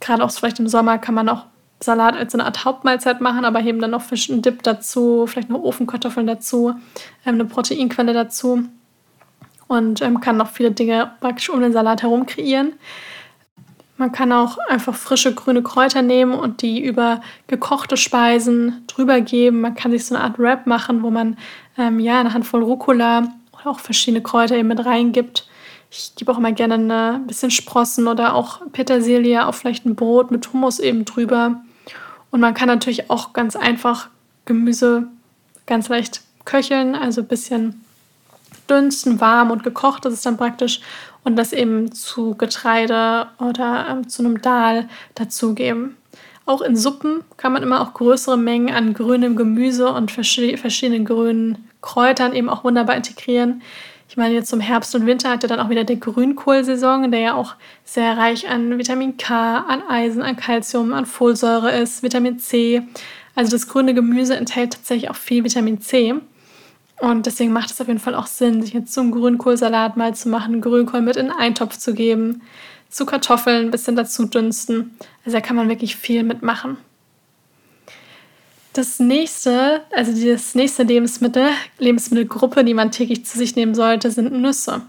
gerade 0.00 0.24
auch 0.24 0.30
vielleicht 0.30 0.60
im 0.60 0.68
Sommer, 0.68 0.98
kann 0.98 1.14
man 1.14 1.28
auch 1.28 1.46
Salat 1.80 2.16
als 2.16 2.34
eine 2.34 2.44
Art 2.44 2.64
Hauptmahlzeit 2.64 3.20
machen, 3.20 3.44
aber 3.44 3.60
eben 3.60 3.80
dann 3.80 3.92
noch 3.92 4.02
Fisch 4.02 4.28
und 4.30 4.44
Dip 4.44 4.62
dazu, 4.62 5.26
vielleicht 5.26 5.48
noch 5.48 5.62
Ofenkartoffeln 5.62 6.26
dazu, 6.26 6.74
ähm, 7.24 7.34
eine 7.34 7.44
Proteinquelle 7.44 8.12
dazu 8.12 8.64
und 9.68 10.02
ähm, 10.02 10.20
kann 10.20 10.36
noch 10.36 10.50
viele 10.50 10.72
Dinge 10.72 11.12
praktisch 11.20 11.50
um 11.50 11.60
den 11.60 11.72
Salat 11.72 12.02
herum 12.02 12.26
kreieren. 12.26 12.72
Man 13.96 14.12
kann 14.12 14.32
auch 14.32 14.58
einfach 14.68 14.94
frische 14.94 15.34
grüne 15.34 15.62
Kräuter 15.62 16.02
nehmen 16.02 16.32
und 16.32 16.62
die 16.62 16.84
über 16.84 17.20
gekochte 17.48 17.96
Speisen 17.96 18.84
drüber 18.86 19.20
geben. 19.20 19.60
Man 19.60 19.74
kann 19.74 19.90
sich 19.90 20.06
so 20.06 20.14
eine 20.14 20.22
Art 20.22 20.38
Wrap 20.38 20.66
machen, 20.66 21.02
wo 21.02 21.10
man 21.10 21.36
ähm, 21.76 21.98
ja 21.98 22.20
eine 22.20 22.32
Handvoll 22.32 22.62
Rucola 22.62 23.28
auch 23.66 23.80
verschiedene 23.80 24.22
Kräuter 24.22 24.56
eben 24.56 24.68
mit 24.68 24.84
reingibt. 24.84 25.48
Ich 25.90 26.12
gebe 26.16 26.32
auch 26.32 26.38
immer 26.38 26.52
gerne 26.52 27.14
ein 27.14 27.26
bisschen 27.26 27.50
Sprossen 27.50 28.08
oder 28.08 28.34
auch 28.34 28.60
Petersilie 28.72 29.46
auf 29.46 29.56
vielleicht 29.56 29.86
ein 29.86 29.94
Brot 29.94 30.30
mit 30.30 30.52
Hummus 30.52 30.78
eben 30.78 31.04
drüber. 31.04 31.62
Und 32.30 32.40
man 32.40 32.54
kann 32.54 32.68
natürlich 32.68 33.10
auch 33.10 33.32
ganz 33.32 33.56
einfach 33.56 34.08
Gemüse 34.44 35.08
ganz 35.66 35.88
leicht 35.88 36.22
köcheln, 36.44 36.94
also 36.94 37.22
ein 37.22 37.28
bisschen 37.28 37.84
dünsten, 38.68 39.20
warm 39.20 39.50
und 39.50 39.64
gekocht 39.64 40.04
das 40.04 40.14
ist 40.14 40.26
dann 40.26 40.36
praktisch 40.36 40.80
und 41.24 41.36
das 41.36 41.52
eben 41.52 41.92
zu 41.92 42.34
Getreide 42.34 43.26
oder 43.38 43.86
ähm, 43.90 44.08
zu 44.08 44.22
einem 44.22 44.40
Dahl 44.40 44.88
dazugeben. 45.14 45.96
Auch 46.46 46.62
in 46.62 46.76
Suppen 46.76 47.24
kann 47.36 47.52
man 47.52 47.62
immer 47.62 47.82
auch 47.82 47.92
größere 47.92 48.38
Mengen 48.38 48.74
an 48.74 48.94
grünem 48.94 49.36
Gemüse 49.36 49.92
und 49.92 50.10
verschiedenen 50.10 51.04
grünen 51.04 51.67
Kräutern 51.80 52.34
eben 52.34 52.48
auch 52.48 52.64
wunderbar 52.64 52.96
integrieren. 52.96 53.62
Ich 54.08 54.16
meine, 54.16 54.34
jetzt 54.34 54.48
zum 54.48 54.60
Herbst 54.60 54.94
und 54.94 55.06
Winter 55.06 55.30
hat 55.30 55.42
ja 55.42 55.48
dann 55.48 55.60
auch 55.60 55.68
wieder 55.68 55.84
die 55.84 56.00
Grünkohlsaison, 56.00 57.10
der 57.10 57.20
ja 57.20 57.34
auch 57.34 57.54
sehr 57.84 58.16
reich 58.16 58.48
an 58.48 58.78
Vitamin 58.78 59.18
K, 59.18 59.58
an 59.68 59.82
Eisen, 59.88 60.22
an 60.22 60.36
Kalzium, 60.36 60.94
an 60.94 61.04
Folsäure 61.04 61.70
ist, 61.72 62.02
Vitamin 62.02 62.38
C. 62.38 62.82
Also 63.34 63.50
das 63.50 63.68
grüne 63.68 63.92
Gemüse 63.92 64.34
enthält 64.34 64.72
tatsächlich 64.72 65.10
auch 65.10 65.16
viel 65.16 65.44
Vitamin 65.44 65.80
C. 65.80 66.14
Und 67.00 67.26
deswegen 67.26 67.52
macht 67.52 67.70
es 67.70 67.80
auf 67.80 67.86
jeden 67.86 68.00
Fall 68.00 68.14
auch 68.14 68.26
Sinn, 68.26 68.62
sich 68.62 68.72
jetzt 68.72 68.92
zum 68.92 69.12
Grünkohlsalat 69.12 69.96
mal 69.96 70.14
zu 70.14 70.28
machen, 70.30 70.60
Grünkohl 70.60 71.02
mit 71.02 71.16
in 71.16 71.30
einen 71.30 71.38
Eintopf 71.38 71.76
zu 71.76 71.94
geben, 71.94 72.42
zu 72.88 73.06
Kartoffeln 73.06 73.66
ein 73.66 73.70
bisschen 73.70 73.94
dazu 73.94 74.24
dünsten. 74.24 74.96
Also 75.24 75.36
da 75.36 75.40
kann 75.40 75.54
man 75.54 75.68
wirklich 75.68 75.96
viel 75.96 76.24
mitmachen. 76.24 76.78
Das 78.72 79.00
nächste, 79.00 79.82
also 79.90 80.12
das 80.12 80.54
nächste 80.54 80.82
Lebensmittel, 80.82 81.48
Lebensmittelgruppe, 81.78 82.64
die 82.64 82.74
man 82.74 82.90
täglich 82.90 83.24
zu 83.24 83.38
sich 83.38 83.56
nehmen 83.56 83.74
sollte, 83.74 84.10
sind 84.10 84.32
Nüsse. 84.32 84.82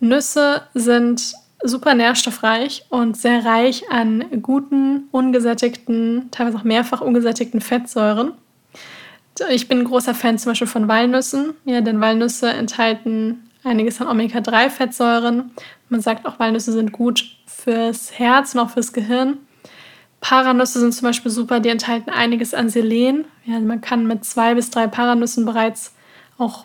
Nüsse 0.00 0.62
sind 0.74 1.34
super 1.62 1.94
nährstoffreich 1.94 2.84
und 2.88 3.16
sehr 3.16 3.44
reich 3.44 3.90
an 3.90 4.24
guten, 4.42 5.08
ungesättigten, 5.10 6.28
teilweise 6.30 6.58
auch 6.58 6.64
mehrfach 6.64 7.00
ungesättigten 7.00 7.60
Fettsäuren. 7.60 8.32
Ich 9.50 9.68
bin 9.68 9.80
ein 9.80 9.84
großer 9.84 10.14
Fan 10.14 10.38
zum 10.38 10.52
Beispiel 10.52 10.66
von 10.66 10.88
Walnüssen, 10.88 11.54
ja, 11.64 11.80
denn 11.80 12.00
Walnüsse 12.00 12.50
enthalten 12.50 13.50
einiges 13.64 14.00
an 14.00 14.08
Omega-3-Fettsäuren. 14.08 15.50
Man 15.88 16.00
sagt 16.00 16.26
auch, 16.26 16.38
Walnüsse 16.38 16.72
sind 16.72 16.92
gut 16.92 17.24
fürs 17.46 18.18
Herz 18.18 18.54
und 18.54 18.60
auch 18.60 18.70
fürs 18.70 18.92
Gehirn. 18.92 19.38
Paranüsse 20.20 20.80
sind 20.80 20.94
zum 20.94 21.06
Beispiel 21.06 21.30
super, 21.30 21.60
die 21.60 21.68
enthalten 21.68 22.10
einiges 22.10 22.54
an 22.54 22.68
Selen. 22.68 23.24
Ja, 23.44 23.60
man 23.60 23.80
kann 23.80 24.06
mit 24.06 24.24
zwei 24.24 24.54
bis 24.54 24.70
drei 24.70 24.86
Paranüssen 24.86 25.44
bereits 25.44 25.92
auch, 26.38 26.64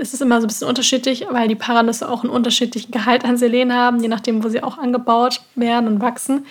es 0.00 0.12
ist 0.12 0.22
immer 0.22 0.40
so 0.40 0.46
ein 0.46 0.48
bisschen 0.48 0.68
unterschiedlich, 0.68 1.26
weil 1.30 1.48
die 1.48 1.54
Paranüsse 1.54 2.08
auch 2.08 2.22
einen 2.22 2.32
unterschiedlichen 2.32 2.90
Gehalt 2.90 3.24
an 3.24 3.36
Selen 3.36 3.72
haben, 3.72 4.00
je 4.00 4.08
nachdem, 4.08 4.44
wo 4.44 4.48
sie 4.48 4.62
auch 4.62 4.78
angebaut 4.78 5.40
werden 5.54 5.88
und 5.88 6.00
wachsen. 6.00 6.46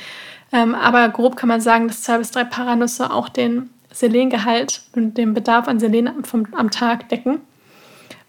Ähm, 0.51 0.75
aber 0.75 1.09
grob 1.09 1.35
kann 1.35 1.49
man 1.49 1.61
sagen, 1.61 1.87
dass 1.87 2.03
zwei 2.03 2.17
bis 2.19 2.31
drei 2.31 2.43
Paranüsse 2.43 3.11
auch 3.11 3.29
den 3.29 3.69
Selengehalt 3.91 4.81
und 4.95 5.17
den 5.17 5.33
Bedarf 5.33 5.67
an 5.67 5.79
Selen 5.79 6.23
vom, 6.23 6.47
am 6.53 6.71
Tag 6.71 7.09
decken. 7.09 7.41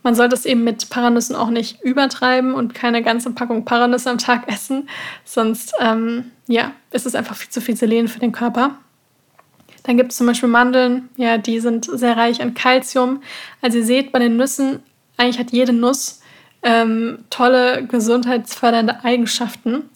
Man 0.04 0.14
sollte 0.14 0.37
es 0.37 0.44
eben 0.44 0.62
mit 0.62 0.90
Paranüssen 0.90 1.34
auch 1.34 1.49
nicht 1.49 1.80
übertreiben 1.80 2.54
und 2.54 2.75
keine 2.75 3.02
ganze 3.02 3.30
Packung 3.32 3.64
Paranüsse 3.64 4.11
am 4.11 4.18
Tag 4.18 4.46
essen, 4.52 4.88
sonst 5.25 5.73
ähm, 5.80 6.30
ja, 6.46 6.73
ist 6.92 7.06
es 7.06 7.16
einfach 7.16 7.34
viel 7.34 7.50
zu 7.50 7.61
viel 7.61 7.75
Selen 7.75 8.06
für 8.06 8.20
den 8.20 8.30
Körper. 8.30 8.76
Dann 9.82 9.96
gibt 9.96 10.12
es 10.12 10.18
zum 10.18 10.26
Beispiel 10.26 10.49
Mandeln, 10.49 11.08
ja, 11.16 11.38
die 11.38 11.58
sind 11.58 11.87
sehr 11.87 12.16
reich 12.16 12.40
an 12.40 12.54
Kalzium. 12.54 13.23
Also 13.61 13.78
ihr 13.78 13.84
seht 13.84 14.12
bei 14.12 14.18
den 14.18 14.37
Nüssen, 14.37 14.80
eigentlich 15.16 15.38
hat 15.38 15.52
jede 15.52 15.73
Nuss 15.73 16.20
ähm, 16.62 17.25
tolle 17.30 17.87
gesundheitsfördernde 17.87 19.04
Eigenschaften. 19.04 19.88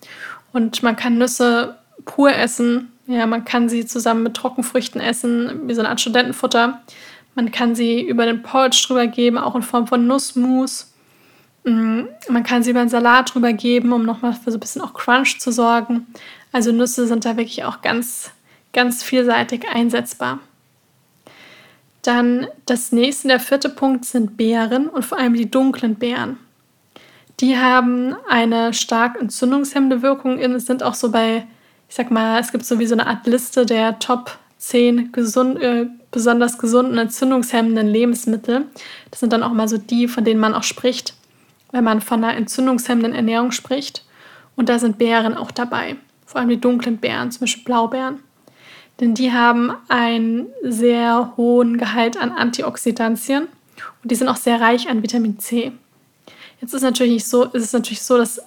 Und 0.52 0.82
man 0.82 0.96
kann 0.96 1.18
Nüsse 1.18 1.76
pur 2.04 2.32
essen, 2.32 2.92
ja, 3.06 3.26
man 3.26 3.44
kann 3.44 3.68
sie 3.68 3.86
zusammen 3.86 4.22
mit 4.22 4.34
Trockenfrüchten 4.34 5.00
essen, 5.00 5.68
wie 5.68 5.74
so 5.74 5.80
eine 5.80 5.88
Art 5.90 6.00
Studentenfutter. 6.00 6.82
Man 7.38 7.52
kann 7.52 7.76
sie 7.76 8.00
über 8.00 8.26
den 8.26 8.42
Porridge 8.42 8.84
drüber 8.88 9.06
geben, 9.06 9.38
auch 9.38 9.54
in 9.54 9.62
Form 9.62 9.86
von 9.86 10.08
Nussmus. 10.08 10.92
Mm, 11.62 12.00
man 12.28 12.42
kann 12.42 12.64
sie 12.64 12.70
über 12.72 12.80
einen 12.80 12.88
Salat 12.88 13.32
drüber 13.32 13.52
geben, 13.52 13.92
um 13.92 14.04
nochmal 14.04 14.32
für 14.32 14.50
so 14.50 14.56
ein 14.56 14.60
bisschen 14.60 14.82
auch 14.82 14.92
Crunch 14.92 15.38
zu 15.38 15.52
sorgen. 15.52 16.08
Also 16.50 16.72
Nüsse 16.72 17.06
sind 17.06 17.24
da 17.24 17.36
wirklich 17.36 17.62
auch 17.62 17.80
ganz, 17.80 18.32
ganz 18.72 19.04
vielseitig 19.04 19.68
einsetzbar. 19.72 20.40
Dann 22.02 22.48
das 22.66 22.90
nächste, 22.90 23.28
der 23.28 23.38
vierte 23.38 23.68
Punkt 23.68 24.04
sind 24.04 24.36
Beeren 24.36 24.88
und 24.88 25.04
vor 25.04 25.16
allem 25.16 25.34
die 25.34 25.48
dunklen 25.48 25.94
Beeren. 25.94 26.38
Die 27.38 27.56
haben 27.56 28.16
eine 28.28 28.74
stark 28.74 29.16
entzündungshemmende 29.16 30.02
Wirkung. 30.02 30.40
Es 30.40 30.66
sind 30.66 30.82
auch 30.82 30.94
so 30.94 31.12
bei, 31.12 31.46
ich 31.88 31.94
sag 31.94 32.10
mal, 32.10 32.40
es 32.40 32.50
gibt 32.50 32.64
so 32.64 32.80
wie 32.80 32.86
so 32.86 32.96
eine 32.96 33.06
Art 33.06 33.28
Liste 33.28 33.64
der 33.64 34.00
Top 34.00 34.40
10 34.58 35.12
gesund, 35.12 35.60
äh, 35.62 35.86
besonders 36.10 36.58
gesunden, 36.58 36.98
entzündungshemmenden 36.98 37.86
Lebensmittel. 37.86 38.66
Das 39.10 39.20
sind 39.20 39.32
dann 39.32 39.42
auch 39.42 39.52
mal 39.52 39.68
so 39.68 39.78
die, 39.78 40.08
von 40.08 40.24
denen 40.24 40.40
man 40.40 40.54
auch 40.54 40.64
spricht, 40.64 41.14
wenn 41.72 41.84
man 41.84 42.00
von 42.00 42.22
einer 42.22 42.36
entzündungshemmenden 42.36 43.14
Ernährung 43.14 43.52
spricht. 43.52 44.04
Und 44.56 44.68
da 44.68 44.78
sind 44.78 44.98
Beeren 44.98 45.36
auch 45.36 45.52
dabei, 45.52 45.96
vor 46.26 46.40
allem 46.40 46.50
die 46.50 46.60
dunklen 46.60 46.98
Beeren, 46.98 47.30
zum 47.30 47.40
Beispiel 47.40 47.64
Blaubeeren. 47.64 48.20
Denn 49.00 49.14
die 49.14 49.32
haben 49.32 49.72
einen 49.88 50.48
sehr 50.62 51.34
hohen 51.36 51.78
Gehalt 51.78 52.16
an 52.16 52.32
Antioxidantien 52.32 53.46
und 54.02 54.10
die 54.10 54.16
sind 54.16 54.28
auch 54.28 54.36
sehr 54.36 54.60
reich 54.60 54.88
an 54.88 55.04
Vitamin 55.04 55.38
C. 55.38 55.70
Jetzt 56.60 56.74
ist, 56.74 56.82
natürlich 56.82 57.12
nicht 57.12 57.28
so, 57.28 57.44
ist 57.44 57.62
es 57.62 57.72
natürlich 57.72 58.02
so, 58.02 58.18
dass 58.18 58.40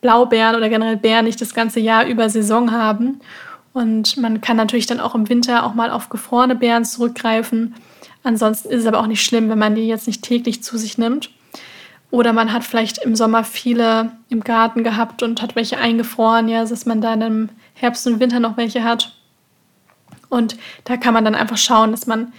Blaubeeren 0.00 0.56
oder 0.56 0.70
generell 0.70 0.96
Beeren 0.96 1.26
nicht 1.26 1.40
das 1.42 1.52
ganze 1.52 1.80
Jahr 1.80 2.06
über 2.06 2.30
Saison 2.30 2.72
haben 2.72 3.20
und 3.76 4.16
man 4.16 4.40
kann 4.40 4.56
natürlich 4.56 4.86
dann 4.86 5.00
auch 5.00 5.14
im 5.14 5.28
Winter 5.28 5.66
auch 5.66 5.74
mal 5.74 5.90
auf 5.90 6.08
gefrorene 6.08 6.56
Beeren 6.56 6.86
zurückgreifen. 6.86 7.74
Ansonsten 8.22 8.70
ist 8.70 8.80
es 8.80 8.86
aber 8.86 8.98
auch 9.00 9.06
nicht 9.06 9.22
schlimm, 9.22 9.50
wenn 9.50 9.58
man 9.58 9.74
die 9.74 9.86
jetzt 9.86 10.06
nicht 10.06 10.22
täglich 10.22 10.62
zu 10.62 10.78
sich 10.78 10.96
nimmt. 10.96 11.28
Oder 12.10 12.32
man 12.32 12.54
hat 12.54 12.64
vielleicht 12.64 13.04
im 13.04 13.14
Sommer 13.14 13.44
viele 13.44 14.12
im 14.30 14.42
Garten 14.42 14.82
gehabt 14.82 15.22
und 15.22 15.42
hat 15.42 15.56
welche 15.56 15.76
eingefroren, 15.76 16.48
ja, 16.48 16.64
dass 16.64 16.86
man 16.86 17.02
dann 17.02 17.20
im 17.20 17.48
Herbst 17.74 18.06
und 18.06 18.18
Winter 18.18 18.40
noch 18.40 18.56
welche 18.56 18.82
hat. 18.82 19.14
Und 20.30 20.56
da 20.84 20.96
kann 20.96 21.12
man 21.12 21.26
dann 21.26 21.34
einfach 21.34 21.58
schauen, 21.58 21.90
dass 21.90 22.06
man 22.06 22.32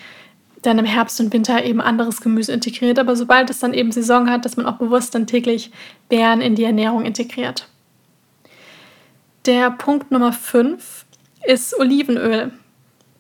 dann 0.63 0.79
im 0.79 0.85
Herbst 0.85 1.19
und 1.19 1.31
Winter 1.33 1.63
eben 1.63 1.81
anderes 1.81 2.19
Gemüse 2.19 2.51
integriert. 2.51 2.97
Aber 2.97 3.15
sobald 3.15 3.51
es 3.51 3.59
dann 3.59 3.75
eben 3.75 3.91
Saison 3.91 4.27
hat, 4.27 4.43
dass 4.43 4.57
man 4.57 4.65
auch 4.65 4.77
bewusst 4.77 5.13
dann 5.13 5.27
täglich 5.27 5.69
Beeren 6.09 6.41
in 6.41 6.55
die 6.55 6.63
Ernährung 6.63 7.05
integriert. 7.05 7.69
Der 9.45 9.69
Punkt 9.69 10.09
Nummer 10.09 10.33
5 10.33 11.05
ist 11.45 11.77
Olivenöl. 11.79 12.51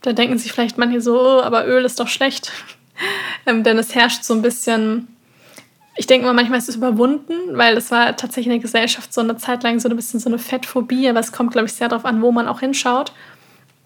Da 0.01 0.13
denken 0.13 0.37
sich 0.37 0.51
vielleicht 0.51 0.77
manche 0.77 1.01
so, 1.01 1.19
oh, 1.19 1.41
aber 1.41 1.67
Öl 1.67 1.85
ist 1.85 1.99
doch 1.99 2.07
schlecht. 2.07 2.51
ähm, 3.45 3.63
denn 3.63 3.77
es 3.77 3.95
herrscht 3.95 4.23
so 4.23 4.33
ein 4.33 4.41
bisschen, 4.41 5.07
ich 5.95 6.07
denke 6.07 6.25
mal, 6.25 6.33
manchmal 6.33 6.59
ist 6.59 6.69
es 6.69 6.75
überwunden, 6.75 7.33
weil 7.57 7.75
es 7.77 7.91
war 7.91 8.15
tatsächlich 8.15 8.47
in 8.47 8.51
der 8.53 8.59
Gesellschaft 8.59 9.13
so 9.13 9.21
eine 9.21 9.37
Zeit 9.37 9.63
lang 9.63 9.79
so 9.79 9.89
ein 9.89 9.95
bisschen 9.95 10.19
so 10.19 10.29
eine 10.29 10.39
Fettphobie, 10.39 11.09
aber 11.09 11.19
es 11.19 11.31
kommt, 11.31 11.51
glaube 11.51 11.67
ich, 11.67 11.73
sehr 11.73 11.89
darauf 11.89 12.05
an, 12.05 12.21
wo 12.21 12.31
man 12.31 12.47
auch 12.47 12.59
hinschaut. 12.59 13.11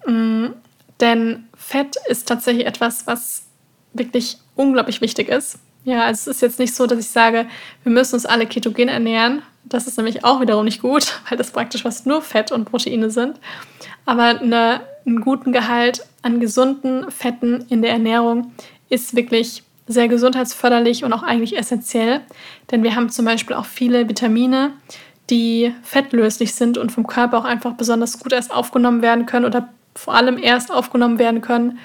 Mhm. 0.05 0.53
Denn 0.99 1.45
Fett 1.55 1.95
ist 2.07 2.27
tatsächlich 2.27 2.67
etwas, 2.67 3.07
was 3.07 3.43
wirklich 3.93 4.37
unglaublich 4.55 5.01
wichtig 5.01 5.29
ist. 5.29 5.59
Ja, 5.83 6.03
also 6.03 6.29
es 6.29 6.37
ist 6.37 6.41
jetzt 6.41 6.59
nicht 6.59 6.75
so, 6.75 6.85
dass 6.85 6.99
ich 6.99 7.07
sage, 7.07 7.47
wir 7.83 7.91
müssen 7.91 8.15
uns 8.15 8.25
alle 8.25 8.45
ketogen 8.45 8.87
ernähren. 8.87 9.41
Das 9.63 9.87
ist 9.87 9.97
nämlich 9.97 10.23
auch 10.25 10.41
wiederum 10.41 10.65
nicht 10.65 10.81
gut, 10.81 11.21
weil 11.29 11.37
das 11.37 11.51
praktisch 11.51 11.83
fast 11.83 12.05
nur 12.05 12.21
Fett 12.21 12.51
und 12.51 12.65
Proteine 12.65 13.09
sind 13.09 13.39
aber 14.05 14.39
eine, 14.39 14.81
einen 15.05 15.21
guten 15.21 15.51
Gehalt 15.51 16.05
an 16.21 16.39
gesunden 16.39 17.09
Fetten 17.11 17.65
in 17.69 17.81
der 17.81 17.91
Ernährung 17.91 18.53
ist 18.89 19.15
wirklich 19.15 19.63
sehr 19.87 20.07
gesundheitsförderlich 20.07 21.03
und 21.03 21.13
auch 21.13 21.23
eigentlich 21.23 21.57
essentiell, 21.57 22.21
denn 22.69 22.83
wir 22.83 22.95
haben 22.95 23.09
zum 23.09 23.25
Beispiel 23.25 23.55
auch 23.55 23.65
viele 23.65 24.07
Vitamine, 24.07 24.73
die 25.29 25.73
fettlöslich 25.81 26.55
sind 26.55 26.77
und 26.77 26.91
vom 26.91 27.07
Körper 27.07 27.39
auch 27.39 27.45
einfach 27.45 27.73
besonders 27.73 28.19
gut 28.19 28.33
erst 28.33 28.53
aufgenommen 28.53 29.01
werden 29.01 29.25
können 29.25 29.45
oder 29.45 29.69
vor 29.95 30.13
allem 30.13 30.37
erst 30.37 30.71
aufgenommen 30.71 31.19
werden 31.19 31.41
können, 31.41 31.79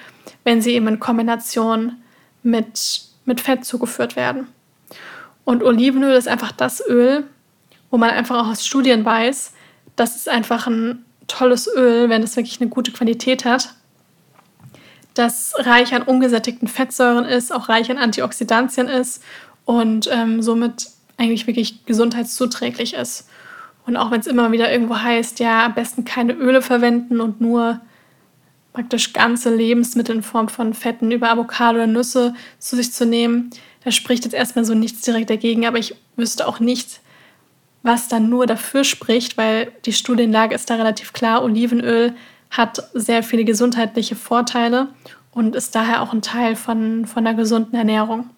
wenn 0.45 0.61
sie 0.61 0.73
eben 0.73 0.89
in 0.89 1.01
Kombination 1.01 1.97
mit, 2.43 3.03
mit 3.25 3.41
Fett 3.41 3.65
zugeführt 3.65 4.15
werden. 4.15 4.47
Und 5.45 5.63
Olivenöl 5.63 6.15
ist 6.15 6.29
einfach 6.29 6.53
das 6.53 6.83
Öl, 6.87 7.25
wo 7.91 7.99
man 7.99 8.11
einfach 8.11 8.37
auch 8.37 8.51
aus 8.51 8.67
Studien 8.67 9.05
weiß, 9.05 9.53
dass 9.97 10.17
es 10.17 10.29
einfach 10.29 10.67
ein 10.67 11.05
tolles 11.27 11.69
Öl, 11.75 12.09
wenn 12.09 12.23
es 12.23 12.37
wirklich 12.37 12.61
eine 12.61 12.71
gute 12.71 12.93
Qualität 12.93 13.45
hat, 13.45 13.75
das 15.15 15.55
reich 15.57 15.95
an 15.95 16.03
ungesättigten 16.03 16.69
Fettsäuren 16.69 17.25
ist, 17.25 17.53
auch 17.53 17.69
reich 17.69 17.91
an 17.91 17.99
Antioxidantien 17.99 18.89
ist 18.89 19.23
und 19.65 20.09
ähm, 20.13 20.43
somit 20.43 20.89
eigentlich 21.17 21.47
wirklich 21.47 21.85
gesundheitszuträglich 21.87 22.95
ist. 22.95 23.29
Und 23.87 23.97
auch 23.97 24.11
wenn 24.11 24.21
es 24.21 24.27
immer 24.27 24.53
wieder 24.53 24.71
irgendwo 24.71 24.99
heißt, 24.99 25.39
ja, 25.41 25.67
am 25.67 25.75
besten 25.75 26.05
keine 26.05 26.33
Öle 26.35 26.61
verwenden 26.61 27.21
und 27.21 27.41
nur 27.41 27.81
praktisch 28.73 29.13
ganze 29.15 29.55
Lebensmittel 29.55 30.17
in 30.17 30.23
Form 30.23 30.49
von 30.49 30.75
Fetten 30.75 31.11
über 31.11 31.31
Avocado 31.31 31.77
oder 31.77 31.87
Nüsse 31.87 32.35
zu 32.59 32.77
sich 32.77 32.93
zu 32.93 33.07
nehmen, 33.07 33.51
da 33.85 33.91
spricht 33.91 34.25
jetzt 34.25 34.35
erstmal 34.35 34.65
so 34.65 34.75
nichts 34.75 35.03
direkt 35.03 35.31
dagegen, 35.31 35.65
aber 35.67 35.79
ich 35.79 35.95
wüsste 36.17 36.47
auch 36.47 36.61
nicht, 36.61 37.01
was 37.87 38.09
dann 38.09 38.29
nur 38.29 38.47
dafür 38.47 38.83
spricht, 38.83 39.39
weil 39.39 39.73
die 39.85 39.93
Studienlage 39.93 40.55
ist 40.55 40.69
da 40.69 40.75
relativ 40.75 41.13
klar. 41.13 41.45
Olivenöl 41.45 42.15
hat 42.51 42.83
sehr 42.95 43.23
viele 43.23 43.45
gesundheitliche 43.45 44.17
Vorteile 44.17 44.89
und 45.31 45.55
ist 45.55 45.75
daher 45.75 46.03
auch 46.03 46.13
ein 46.13 46.21
Teil 46.21 46.57
von, 46.57 47.07
von 47.07 47.25
einer 47.25 47.37
gesunden 47.37 47.77
Ernährung. 47.77 48.29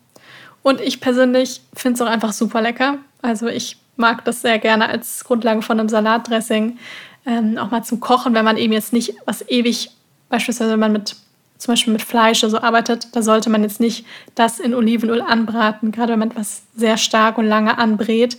Und 0.63 0.83
ich 0.83 1.01
persönlich 1.01 1.63
finde 1.75 1.95
es 1.95 2.03
auch 2.03 2.11
einfach 2.11 2.33
super 2.33 2.61
lecker. 2.61 2.99
Also 3.23 3.47
ich 3.47 3.79
mag 3.97 4.23
das 4.27 4.43
sehr 4.43 4.59
gerne 4.59 4.89
als 4.89 5.25
Grundlage 5.25 5.63
von 5.63 5.81
einem 5.81 5.89
Salatdressing. 5.89 6.79
Ähm, 7.25 7.57
auch 7.57 7.71
mal 7.71 7.83
zum 7.83 8.01
Kochen, 8.01 8.35
wenn 8.35 8.45
man 8.45 8.59
eben 8.59 8.75
jetzt 8.75 8.93
nicht 8.93 9.15
was 9.25 9.49
ewig, 9.49 9.91
beispielsweise 10.29 10.73
wenn 10.73 10.81
man 10.81 10.93
mit 10.93 11.17
zum 11.57 11.73
Beispiel 11.73 11.93
mit 11.93 12.03
Fleisch 12.03 12.45
oder 12.45 12.51
so 12.51 12.61
arbeitet, 12.61 13.17
da 13.17 13.23
sollte 13.23 13.51
man 13.51 13.63
jetzt 13.63 13.81
nicht 13.81 14.07
das 14.35 14.61
in 14.61 14.75
Olivenöl 14.75 15.21
anbraten, 15.21 15.91
gerade 15.91 16.13
wenn 16.13 16.21
man 16.21 16.31
etwas 16.31 16.63
sehr 16.77 16.97
stark 16.97 17.37
und 17.37 17.47
lange 17.47 17.79
anbrät, 17.79 18.39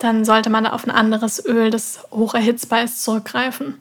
dann 0.00 0.24
sollte 0.24 0.50
man 0.50 0.66
auf 0.66 0.86
ein 0.86 0.90
anderes 0.90 1.44
Öl, 1.44 1.70
das 1.70 2.04
hoch 2.10 2.34
erhitzbar 2.34 2.82
ist, 2.82 3.04
zurückgreifen. 3.04 3.76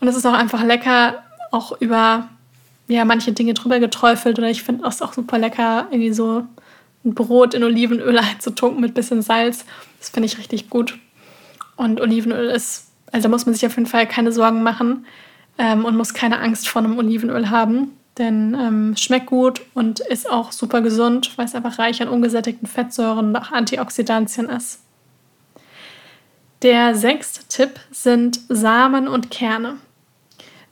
Und 0.00 0.08
es 0.08 0.16
ist 0.16 0.26
auch 0.26 0.32
einfach 0.32 0.62
lecker, 0.64 1.22
auch 1.52 1.80
über 1.80 2.28
ja, 2.88 3.04
manche 3.04 3.32
Dinge 3.32 3.54
drüber 3.54 3.78
geträufelt. 3.78 4.38
Oder 4.38 4.50
ich 4.50 4.62
finde 4.62 4.86
es 4.86 5.02
auch 5.02 5.12
super 5.12 5.38
lecker, 5.38 5.86
irgendwie 5.90 6.12
so 6.12 6.44
ein 7.04 7.14
Brot 7.14 7.54
in 7.54 7.62
Olivenöl 7.62 8.18
einzutunken 8.18 8.80
mit 8.80 8.94
bisschen 8.94 9.22
Salz. 9.22 9.64
Das 9.98 10.08
finde 10.08 10.26
ich 10.26 10.38
richtig 10.38 10.70
gut. 10.70 10.98
Und 11.76 12.00
Olivenöl 12.00 12.48
ist, 12.48 12.86
also 13.12 13.24
da 13.24 13.28
muss 13.28 13.44
man 13.44 13.54
sich 13.54 13.66
auf 13.66 13.76
jeden 13.76 13.88
Fall 13.88 14.06
keine 14.06 14.32
Sorgen 14.32 14.62
machen 14.62 15.04
ähm, 15.58 15.84
und 15.84 15.96
muss 15.96 16.14
keine 16.14 16.38
Angst 16.40 16.68
vor 16.68 16.82
einem 16.82 16.98
Olivenöl 16.98 17.50
haben. 17.50 17.92
Denn 18.16 18.56
ähm, 18.58 18.96
schmeckt 18.96 19.26
gut 19.26 19.60
und 19.74 20.00
ist 20.00 20.30
auch 20.30 20.50
super 20.52 20.80
gesund, 20.80 21.36
weil 21.36 21.44
es 21.44 21.54
einfach 21.54 21.78
reich 21.78 22.00
an 22.00 22.08
ungesättigten 22.08 22.66
Fettsäuren 22.66 23.28
und 23.28 23.36
auch 23.36 23.52
Antioxidantien 23.52 24.48
ist. 24.48 24.80
Der 26.62 26.94
sechste 26.94 27.46
Tipp 27.48 27.80
sind 27.90 28.40
Samen 28.48 29.08
und 29.08 29.30
Kerne. 29.30 29.76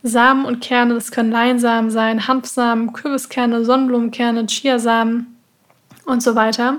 Samen 0.02 0.44
und 0.44 0.60
Kerne, 0.60 0.94
das 0.94 1.10
können 1.10 1.30
Leinsamen 1.30 1.90
sein, 1.90 2.26
Hanfsamen, 2.26 2.92
Kürbiskerne, 2.92 3.64
Sonnenblumenkerne, 3.64 4.46
Chiasamen 4.46 5.36
und 6.04 6.22
so 6.22 6.34
weiter. 6.34 6.78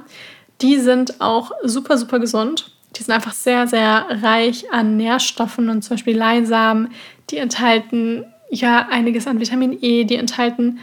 Die 0.62 0.79
sind 0.79 1.21
auch 1.21 1.51
super, 1.63 1.97
super 1.97 2.19
gesund. 2.19 2.71
Die 2.95 3.03
sind 3.03 3.13
einfach 3.13 3.33
sehr, 3.33 3.67
sehr 3.67 4.05
reich 4.21 4.71
an 4.71 4.97
Nährstoffen 4.97 5.69
und 5.69 5.81
zum 5.81 5.95
Beispiel 5.95 6.17
Leinsamen, 6.17 6.89
die 7.29 7.38
enthalten 7.38 8.25
ja 8.50 8.88
einiges 8.89 9.27
an 9.27 9.39
Vitamin 9.39 9.77
E, 9.81 10.03
die 10.05 10.15
enthalten 10.15 10.79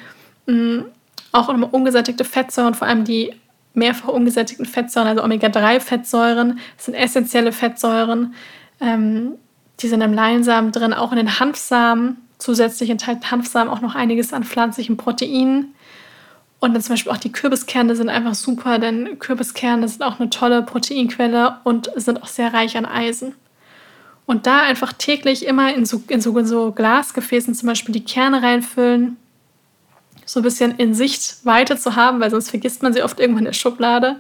mh, 0.47 0.55
mm, 0.55 0.85
auch 1.33 1.49
immer 1.49 1.73
ungesättigte 1.73 2.25
Fettsäuren, 2.25 2.75
vor 2.75 2.87
allem 2.87 3.05
die 3.05 3.33
mehrfach 3.75 4.09
ungesättigten 4.09 4.67
Fettsäuren, 4.67 5.09
also 5.09 5.25
Omega-3-Fettsäuren, 5.25 6.59
sind 6.76 6.95
essentielle 6.95 7.52
Fettsäuren. 7.52 8.35
Ähm, 8.81 9.33
die 9.81 9.88
sind 9.88 10.00
im 10.00 10.12
Leinsamen 10.12 10.73
drin, 10.73 10.93
auch 10.93 11.12
in 11.12 11.19
den 11.19 11.41
Hanfsamen. 11.41 12.19
Zusätzlich 12.38 12.91
enthalten 12.91 13.31
Hanfsamen 13.31 13.73
auch 13.73 13.81
noch 13.81 13.95
einiges 13.95 14.33
an 14.33 14.45
pflanzlichen 14.45 14.97
Proteinen. 14.97 15.75
Und 16.61 16.75
dann 16.75 16.83
zum 16.83 16.93
Beispiel 16.93 17.11
auch 17.11 17.17
die 17.17 17.33
Kürbiskerne 17.33 17.97
sind 17.97 18.09
einfach 18.09 18.35
super, 18.35 18.79
denn 18.79 19.19
Kürbiskerne 19.19 19.88
sind 19.88 20.02
auch 20.02 20.21
eine 20.21 20.31
tolle 20.31 20.62
Proteinquelle 20.62 21.57
und 21.64 21.91
sind 21.97 22.23
auch 22.23 22.29
sehr 22.29 22.55
reich 22.55 22.76
an 22.76 22.87
Eisen. 22.87 23.35
Und 24.26 24.47
da 24.47 24.62
einfach 24.62 24.93
täglich 24.93 25.45
immer 25.45 25.75
in 25.75 25.85
so, 25.85 26.02
in 26.09 26.21
so, 26.21 26.38
in 26.38 26.47
so 26.47 26.71
Glasgefäßen 26.71 27.55
zum 27.55 27.67
Beispiel 27.67 27.93
die 27.93 28.05
Kerne 28.05 28.43
reinfüllen, 28.43 29.17
so 30.25 30.41
ein 30.41 30.43
bisschen 30.43 30.73
in 30.76 30.95
Sicht 30.95 31.45
weiter 31.45 31.76
zu 31.76 31.97
haben, 31.97 32.21
weil 32.21 32.31
sonst 32.31 32.50
vergisst 32.50 32.83
man 32.83 32.93
sie 32.93 33.02
oft 33.02 33.21
irgendwann 33.21 33.43
in 33.43 33.47
der 33.47 33.52
Schublade. 33.52 34.17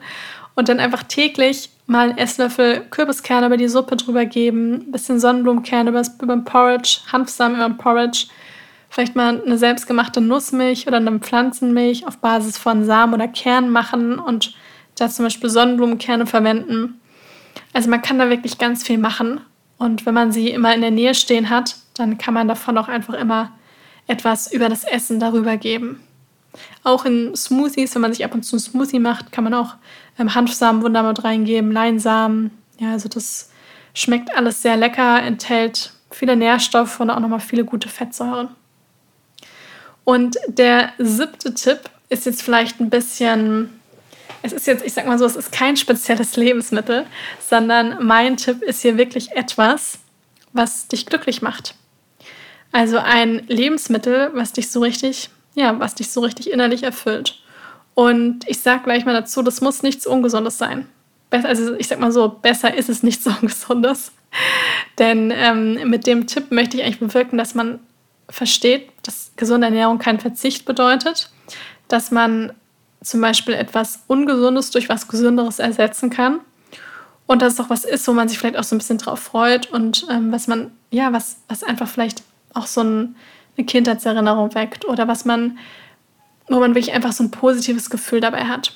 Und 0.54 0.68
dann 0.68 0.80
einfach 0.80 1.02
täglich 1.02 1.70
mal 1.86 2.10
einen 2.10 2.18
Esslöffel 2.18 2.82
Kürbiskerne 2.90 3.46
über 3.46 3.56
die 3.56 3.68
Suppe 3.68 3.96
drüber 3.96 4.26
geben, 4.26 4.74
ein 4.74 4.92
bisschen 4.92 5.18
Sonnenblumenkerne 5.18 5.90
über, 5.90 6.02
über 6.20 6.36
den 6.36 6.44
Porridge, 6.44 7.00
Hanfsamen 7.10 7.56
über 7.56 7.68
den 7.68 7.78
Porridge, 7.78 8.26
vielleicht 8.90 9.16
mal 9.16 9.42
eine 9.44 9.56
selbstgemachte 9.56 10.20
Nussmilch 10.20 10.86
oder 10.86 10.98
eine 10.98 11.18
Pflanzenmilch 11.18 12.06
auf 12.06 12.18
Basis 12.18 12.58
von 12.58 12.84
Samen 12.84 13.14
oder 13.14 13.28
Kernen 13.28 13.70
machen 13.70 14.18
und 14.18 14.54
da 14.96 15.08
zum 15.08 15.24
Beispiel 15.24 15.48
Sonnenblumenkerne 15.48 16.26
verwenden. 16.26 17.00
Also 17.72 17.88
man 17.88 18.02
kann 18.02 18.18
da 18.18 18.28
wirklich 18.28 18.58
ganz 18.58 18.84
viel 18.84 18.98
machen. 18.98 19.40
Und 19.78 20.06
wenn 20.06 20.14
man 20.14 20.30
sie 20.30 20.50
immer 20.50 20.74
in 20.74 20.82
der 20.82 20.90
Nähe 20.90 21.14
stehen 21.14 21.50
hat, 21.50 21.76
dann 21.94 22.18
kann 22.18 22.34
man 22.34 22.48
davon 22.48 22.78
auch 22.78 22.88
einfach 22.88 23.14
immer 23.14 23.52
etwas 24.06 24.52
über 24.52 24.68
das 24.68 24.84
Essen 24.84 25.20
darüber 25.20 25.56
geben. 25.56 26.00
Auch 26.84 27.04
in 27.04 27.34
Smoothies, 27.34 27.94
wenn 27.94 28.02
man 28.02 28.12
sich 28.12 28.24
ab 28.24 28.34
und 28.34 28.42
zu 28.42 28.56
einen 28.56 28.60
Smoothie 28.60 28.98
macht, 28.98 29.32
kann 29.32 29.44
man 29.44 29.54
auch 29.54 29.76
ähm, 30.18 30.34
Hanfsamen 30.34 30.82
wunderbar 30.82 31.24
reingeben, 31.24 31.72
Leinsamen. 31.72 32.50
Ja, 32.78 32.92
also 32.92 33.08
das 33.08 33.50
schmeckt 33.94 34.34
alles 34.36 34.62
sehr 34.62 34.76
lecker, 34.76 35.22
enthält 35.22 35.92
viele 36.10 36.36
Nährstoffe 36.36 37.00
und 37.00 37.10
auch 37.10 37.20
nochmal 37.20 37.40
viele 37.40 37.64
gute 37.64 37.88
Fettsäuren. 37.88 38.48
Und 40.04 40.36
der 40.46 40.92
siebte 40.98 41.54
Tipp 41.54 41.80
ist 42.08 42.26
jetzt 42.26 42.42
vielleicht 42.42 42.80
ein 42.80 42.90
bisschen, 42.90 43.70
es 44.42 44.52
ist 44.52 44.66
jetzt, 44.66 44.84
ich 44.84 44.92
sag 44.92 45.06
mal 45.06 45.18
so, 45.18 45.24
es 45.24 45.36
ist 45.36 45.52
kein 45.52 45.76
spezielles 45.76 46.36
Lebensmittel, 46.36 47.06
sondern 47.40 48.04
mein 48.04 48.36
Tipp 48.36 48.62
ist 48.62 48.82
hier 48.82 48.98
wirklich 48.98 49.32
etwas, 49.32 49.98
was 50.52 50.88
dich 50.88 51.06
glücklich 51.06 51.40
macht. 51.40 51.74
Also 52.72 52.98
ein 52.98 53.46
Lebensmittel, 53.48 54.30
was 54.34 54.52
dich 54.52 54.70
so 54.70 54.80
richtig, 54.80 55.30
ja, 55.54 55.78
was 55.78 55.94
dich 55.94 56.10
so 56.10 56.22
richtig 56.22 56.50
innerlich 56.50 56.82
erfüllt. 56.82 57.38
Und 57.94 58.48
ich 58.48 58.60
sag 58.60 58.84
gleich 58.84 59.04
mal 59.04 59.12
dazu, 59.12 59.42
das 59.42 59.60
muss 59.60 59.82
nichts 59.82 60.06
Ungesundes 60.06 60.56
sein. 60.58 60.88
Also 61.30 61.74
ich 61.74 61.88
sag 61.88 62.00
mal 62.00 62.12
so, 62.12 62.28
besser 62.28 62.74
ist 62.74 62.88
es 62.88 63.02
nichts 63.02 63.26
Ungesundes. 63.40 64.12
Denn 64.98 65.30
ähm, 65.34 65.90
mit 65.90 66.06
dem 66.06 66.26
Tipp 66.26 66.50
möchte 66.50 66.76
ich 66.76 66.84
eigentlich 66.84 67.00
bewirken, 67.00 67.36
dass 67.36 67.54
man 67.54 67.80
versteht, 68.28 68.88
dass 69.02 69.32
gesunde 69.36 69.66
Ernährung 69.66 69.98
kein 69.98 70.18
Verzicht 70.18 70.64
bedeutet, 70.64 71.30
dass 71.88 72.10
man 72.10 72.52
zum 73.02 73.20
Beispiel 73.20 73.54
etwas 73.54 74.04
Ungesundes 74.06 74.70
durch 74.70 74.88
was 74.88 75.08
Gesünderes 75.08 75.58
ersetzen 75.58 76.08
kann 76.08 76.40
und 77.26 77.42
dass 77.42 77.54
es 77.54 77.60
auch 77.60 77.68
was 77.68 77.84
ist, 77.84 78.06
wo 78.08 78.12
man 78.12 78.28
sich 78.28 78.38
vielleicht 78.38 78.56
auch 78.56 78.64
so 78.64 78.74
ein 78.74 78.78
bisschen 78.78 78.98
drauf 78.98 79.20
freut 79.20 79.70
und 79.70 80.06
ähm, 80.10 80.32
was 80.32 80.46
man, 80.46 80.70
ja, 80.90 81.12
was, 81.12 81.38
was 81.48 81.62
einfach 81.62 81.88
vielleicht 81.88 82.22
auch 82.54 82.66
so 82.66 82.82
ein, 82.82 83.16
eine 83.56 83.66
Kindheitserinnerung 83.66 84.54
weckt 84.54 84.86
oder 84.86 85.08
was 85.08 85.24
man, 85.24 85.58
wo 86.48 86.60
man 86.60 86.74
wirklich 86.74 86.94
einfach 86.94 87.12
so 87.12 87.24
ein 87.24 87.30
positives 87.30 87.90
Gefühl 87.90 88.20
dabei 88.20 88.44
hat. 88.44 88.72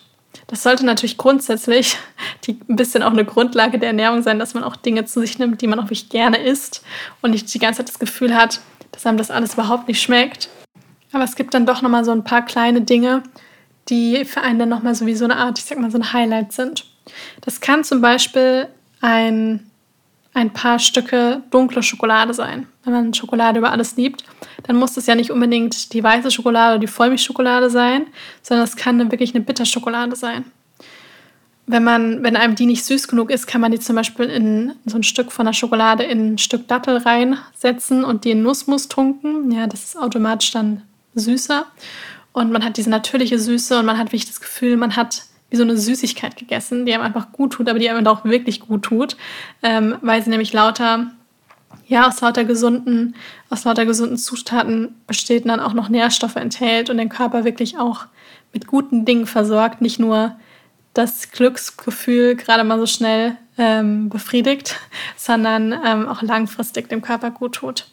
Das 0.49 0.63
sollte 0.63 0.85
natürlich 0.85 1.17
grundsätzlich 1.17 1.97
die, 2.45 2.59
ein 2.69 2.77
bisschen 2.77 3.03
auch 3.03 3.13
eine 3.13 3.25
Grundlage 3.25 3.79
der 3.79 3.89
Ernährung 3.89 4.23
sein, 4.23 4.39
dass 4.39 4.55
man 4.55 4.65
auch 4.65 4.77
Dinge 4.77 5.05
zu 5.05 5.21
sich 5.21 5.39
nimmt, 5.39 5.61
die 5.63 5.67
man 5.67 5.79
auch 5.79 5.85
wirklich 5.85 6.09
gerne 6.09 6.39
isst 6.39 6.85
und 7.23 7.31
nicht 7.31 7.53
die 7.53 7.59
ganze 7.59 7.79
Zeit 7.79 7.89
das 7.89 7.99
Gefühl 7.99 8.35
hat, 8.35 8.61
dass 8.93 9.07
einem 9.07 9.19
das 9.19 9.31
alles 9.31 9.55
überhaupt 9.55 9.89
nicht 9.89 10.01
schmeckt. 10.01 10.49
Aber 11.13 11.25
es 11.25 11.37
gibt 11.37 11.55
dann 11.55 11.67
doch 11.67 11.83
nochmal 11.83 12.05
so 12.05 12.13
ein 12.13 12.25
paar 12.25 12.45
kleine 12.45 12.83
Dinge, 12.83 13.23
die 13.89 14.25
für 14.25 14.43
einen 14.43 14.59
dann 14.59 14.69
nochmal 14.69 14.95
so 14.95 15.07
wie 15.07 15.15
so 15.15 15.25
eine 15.25 15.37
Art, 15.37 15.59
ich 15.59 15.65
sag 15.65 15.79
mal, 15.79 15.91
so 15.91 15.99
ein 15.99 16.13
Highlight 16.13 16.53
sind. 16.53 16.85
Das 17.41 17.61
kann 17.61 17.85
zum 17.85 18.01
Beispiel 18.01 18.69
ein 19.01 19.71
ein 20.37 20.53
paar 20.53 20.79
Stücke 20.79 21.43
dunkle 21.51 21.83
Schokolade 21.83 22.35
sein. 22.35 22.67
Wenn 22.85 22.93
man 22.93 23.15
Schokolade 23.15 23.59
über 23.59 23.73
alles 23.73 23.97
liebt, 23.97 24.23
dann 24.65 24.77
muss 24.77 24.97
es 24.99 25.07
ja 25.07 25.15
nicht 25.15 25.31
unbedingt 25.31 25.95
die 25.95 26.05
weiße 26.05 26.31
Schokolade 26.31 26.75
oder 26.75 26.81
die 26.81 26.93
Vollmilchschokolade 26.93 27.71
sein, 27.71 28.07
sondern 28.43 28.65
es 28.65 28.77
kann 28.77 29.11
wirklich 29.11 29.35
eine 29.35 29.43
Bitterschokolade 29.43 30.15
sein. 30.15 30.45
Wenn, 31.67 31.83
man, 31.83 32.23
wenn 32.23 32.37
einem 32.37 32.55
die 32.55 32.67
nicht 32.67 32.85
süß 32.85 33.09
genug 33.09 33.31
ist, 33.31 33.47
kann 33.47 33.63
man 33.63 33.73
die 33.73 33.81
zum 33.81 33.97
Beispiel 33.97 34.27
in 34.27 34.73
so 34.85 34.99
ein 34.99 35.03
Stück 35.03 35.33
von 35.33 35.47
der 35.47 35.55
Schokolade 35.55 36.05
in 36.05 36.35
ein 36.35 36.39
Stück 36.39 36.69
Dattel 36.69 36.99
reinsetzen 36.99 38.05
und 38.05 38.25
die 38.25 38.33
in 38.33 38.43
Nussmus 38.43 38.89
tunken. 38.89 39.51
Ja, 39.51 39.67
das 39.67 39.85
ist 39.85 39.99
automatisch 39.99 40.53
dann 40.53 40.83
süßer. 41.15 41.65
Und 42.33 42.53
man 42.53 42.63
hat 42.63 42.77
diese 42.77 42.91
natürliche 42.91 43.39
Süße 43.39 43.79
und 43.79 43.87
man 43.87 43.97
hat 43.97 44.09
wirklich 44.09 44.27
das 44.27 44.43
Gefühl, 44.43 44.77
man 44.77 44.97
hat 44.97 45.23
wie 45.51 45.57
so 45.57 45.63
eine 45.63 45.77
Süßigkeit 45.77 46.37
gegessen, 46.37 46.87
die 46.87 46.95
einem 46.95 47.05
einfach 47.05 47.33
gut 47.33 47.53
tut, 47.53 47.69
aber 47.69 47.79
die 47.79 47.89
einem 47.89 48.07
auch 48.07 48.25
wirklich 48.25 48.61
gut 48.61 48.83
tut, 48.83 49.17
ähm, 49.63 49.97
weil 50.03 50.23
sie 50.23 50.31
nämlich 50.31 50.53
lauter, 50.53 51.11
ja, 51.87 52.09
aus 52.09 52.21
lauter 52.21 52.45
gesunden, 52.45 53.15
aus 53.49 53.65
lauter 53.65 53.87
gesunden 53.87 54.19
Zutaten 54.19 54.97
besteht 55.07 55.45
und 55.45 55.49
dann 55.49 55.61
auch 55.61 55.73
noch 55.73 55.89
Nährstoffe 55.89 56.37
enthält 56.37 56.91
und 56.91 56.99
den 56.99 57.09
Körper 57.09 57.45
wirklich 57.45 57.79
auch 57.79 58.07
mit 58.53 58.67
guten 58.67 59.05
Dingen 59.05 59.27
versorgt, 59.27 59.81
nicht 59.81 59.99
nur 60.01 60.37
das 60.95 61.31
Glücksgefühl 61.31 62.37
gerade 62.37 62.65
mal 62.65 62.79
so 62.79 62.87
schnell 62.87 63.37
ähm, 63.59 64.09
befriedigt, 64.09 64.77
sondern 65.17 65.73
ähm, 65.85 66.09
auch 66.09 66.23
langfristig 66.23 66.89
dem 66.89 67.03
Körper 67.03 67.31
gut 67.31 67.57
tut. 67.57 67.87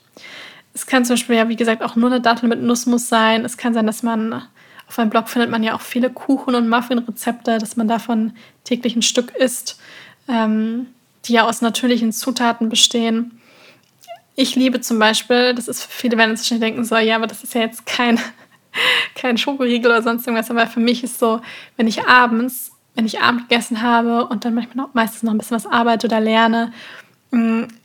Es 0.74 0.88
kann 0.88 1.06
zum 1.06 1.16
Beispiel 1.16 1.36
ja, 1.36 1.50
wie 1.50 1.56
gesagt, 1.56 1.84
auch 1.84 1.96
nur 1.96 2.10
eine 2.10 2.22
Dattel 2.22 2.50
mit 2.50 2.62
Nussmus 2.62 3.08
sein. 3.08 3.46
Es 3.46 3.58
kann 3.58 3.76
sein, 3.76 3.86
dass 3.86 4.02
man 4.02 4.42
auf 4.88 4.98
meinem 4.98 5.10
Blog 5.10 5.30
findet 5.30 5.50
man 5.50 5.64
ja 5.64 5.76
auch 5.76 5.82
viele 5.82 6.10
Kuchen- 6.10 6.56
und 6.56 6.70
Muffin-Rezepte, 6.70 7.58
dass 7.58 7.76
man 7.76 7.88
davon 7.88 8.34
täglich 8.64 8.96
ein 8.96 9.02
Stück 9.02 9.32
isst, 9.32 9.80
ähm, 10.28 10.88
die 11.26 11.34
ja 11.34 11.48
aus 11.48 11.62
natürlichen 11.62 12.12
Zutaten 12.12 12.70
bestehen. 12.70 13.40
Ich 14.36 14.56
liebe 14.56 14.82
zum 14.82 15.00
Beispiel, 15.00 15.54
das 15.54 15.68
ist 15.68 15.84
für 15.84 15.92
viele 15.92 16.18
werden 16.18 16.32
jetzt 16.32 16.42
wahrscheinlich 16.42 16.68
denken 16.68 16.84
so, 16.84 16.96
ja, 16.98 17.16
aber 17.16 17.28
das 17.28 17.44
ist 17.44 17.54
ja 17.54 17.62
jetzt 17.62 17.86
kein, 17.86 18.20
kein 19.16 19.38
Schokoriegel 19.38 19.92
oder 19.92 20.02
sonst 20.02 20.28
irgendwas, 20.28 20.52
aber 20.52 20.68
für 20.68 20.80
mich 20.80 21.04
ist 21.04 21.20
so, 21.20 21.42
wenn 21.78 21.88
ich 21.88 22.06
abends, 22.08 22.72
wenn 22.96 23.06
ich 23.06 23.22
Abend 23.22 23.50
gegessen 23.50 23.82
habe 23.82 24.26
und 24.28 24.46
dann 24.46 24.54
manchmal 24.54 24.86
noch, 24.86 24.94
meistens 24.94 25.24
noch 25.24 25.32
ein 25.32 25.38
bisschen 25.38 25.56
was 25.56 25.66
arbeite 25.66 26.08
oder 26.08 26.20
lerne 26.20 26.74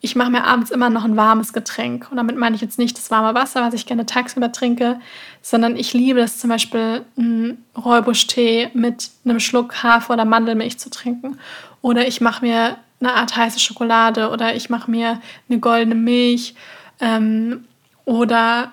ich 0.03 0.15
mache 0.15 0.31
mir 0.31 0.45
abends 0.45 0.71
immer 0.71 0.91
noch 0.91 1.05
ein 1.05 1.17
warmes 1.17 1.55
Getränk. 1.55 2.09
Und 2.11 2.19
damit 2.19 2.37
meine 2.37 2.55
ich 2.55 2.61
jetzt 2.61 2.79
nicht 2.79 2.99
das 2.99 3.11
warme 3.11 3.35
Wasser, 3.35 3.63
was 3.63 3.73
ich 3.73 3.87
gerne 3.87 4.05
tagsüber 4.05 4.53
trinke, 4.53 5.01
sondern 5.41 5.77
ich 5.77 5.95
liebe 5.95 6.21
es 6.21 6.39
zum 6.39 6.51
Beispiel, 6.51 7.05
einen 7.17 7.65
Räubusch-Tee 7.77 8.71
mit 8.75 9.11
einem 9.25 9.41
Schluck 9.41 9.83
Hafer- 9.83 10.15
oder 10.15 10.27
Mandelmilch 10.27 10.79
zu 10.79 10.91
trinken. 10.91 11.39
Oder 11.81 12.07
ich 12.07 12.21
mache 12.21 12.45
mir 12.45 12.77
eine 13.01 13.15
Art 13.15 13.37
heiße 13.37 13.59
Schokolade 13.59 14.31
oder 14.31 14.55
ich 14.55 14.69
mache 14.69 14.91
mir 14.91 15.21
eine 15.49 15.61
goldene 15.61 15.95
Milch. 15.95 16.55
Ähm, 17.01 17.65
oder 18.05 18.73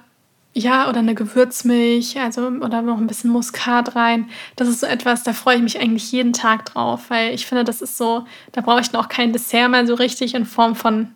ja, 0.57 0.87
oder 0.87 0.99
eine 0.99 1.15
Gewürzmilch, 1.15 2.17
also 2.17 2.47
oder 2.47 2.81
noch 2.81 2.97
ein 2.97 3.07
bisschen 3.07 3.29
Muskat 3.29 3.95
rein. 3.95 4.29
Das 4.55 4.69
ist 4.69 4.79
so 4.79 4.87
etwas, 4.87 5.23
da 5.23 5.33
freue 5.33 5.57
ich 5.57 5.61
mich 5.61 5.79
eigentlich 5.81 6.09
jeden 6.13 6.31
Tag 6.31 6.63
drauf, 6.65 7.09
weil 7.09 7.33
ich 7.33 7.45
finde, 7.45 7.65
das 7.65 7.81
ist 7.81 7.97
so, 7.97 8.25
da 8.53 8.61
brauche 8.61 8.79
ich 8.79 8.93
noch 8.93 9.09
kein 9.09 9.33
Dessert 9.33 9.69
mehr 9.69 9.85
so 9.85 9.95
richtig 9.95 10.33
in 10.33 10.45
Form 10.45 10.75
von 10.75 11.13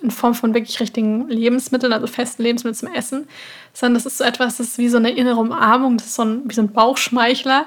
in 0.00 0.12
Form 0.12 0.34
von 0.34 0.54
wirklich 0.54 0.78
richtigen 0.78 1.28
Lebensmitteln, 1.28 1.92
also 1.92 2.06
festen 2.06 2.42
Lebensmitteln 2.42 2.78
zum 2.78 2.94
Essen, 2.94 3.26
sondern 3.72 3.94
das 3.94 4.06
ist 4.06 4.18
so 4.18 4.24
etwas, 4.24 4.58
das 4.58 4.68
ist 4.68 4.78
wie 4.78 4.88
so 4.88 4.98
eine 4.98 5.10
innere 5.10 5.40
Umarmung, 5.40 5.96
das 5.96 6.08
ist 6.08 6.14
so 6.14 6.22
ein, 6.22 6.42
wie 6.48 6.54
so 6.54 6.62
ein 6.62 6.72
Bauchschmeichler 6.72 7.66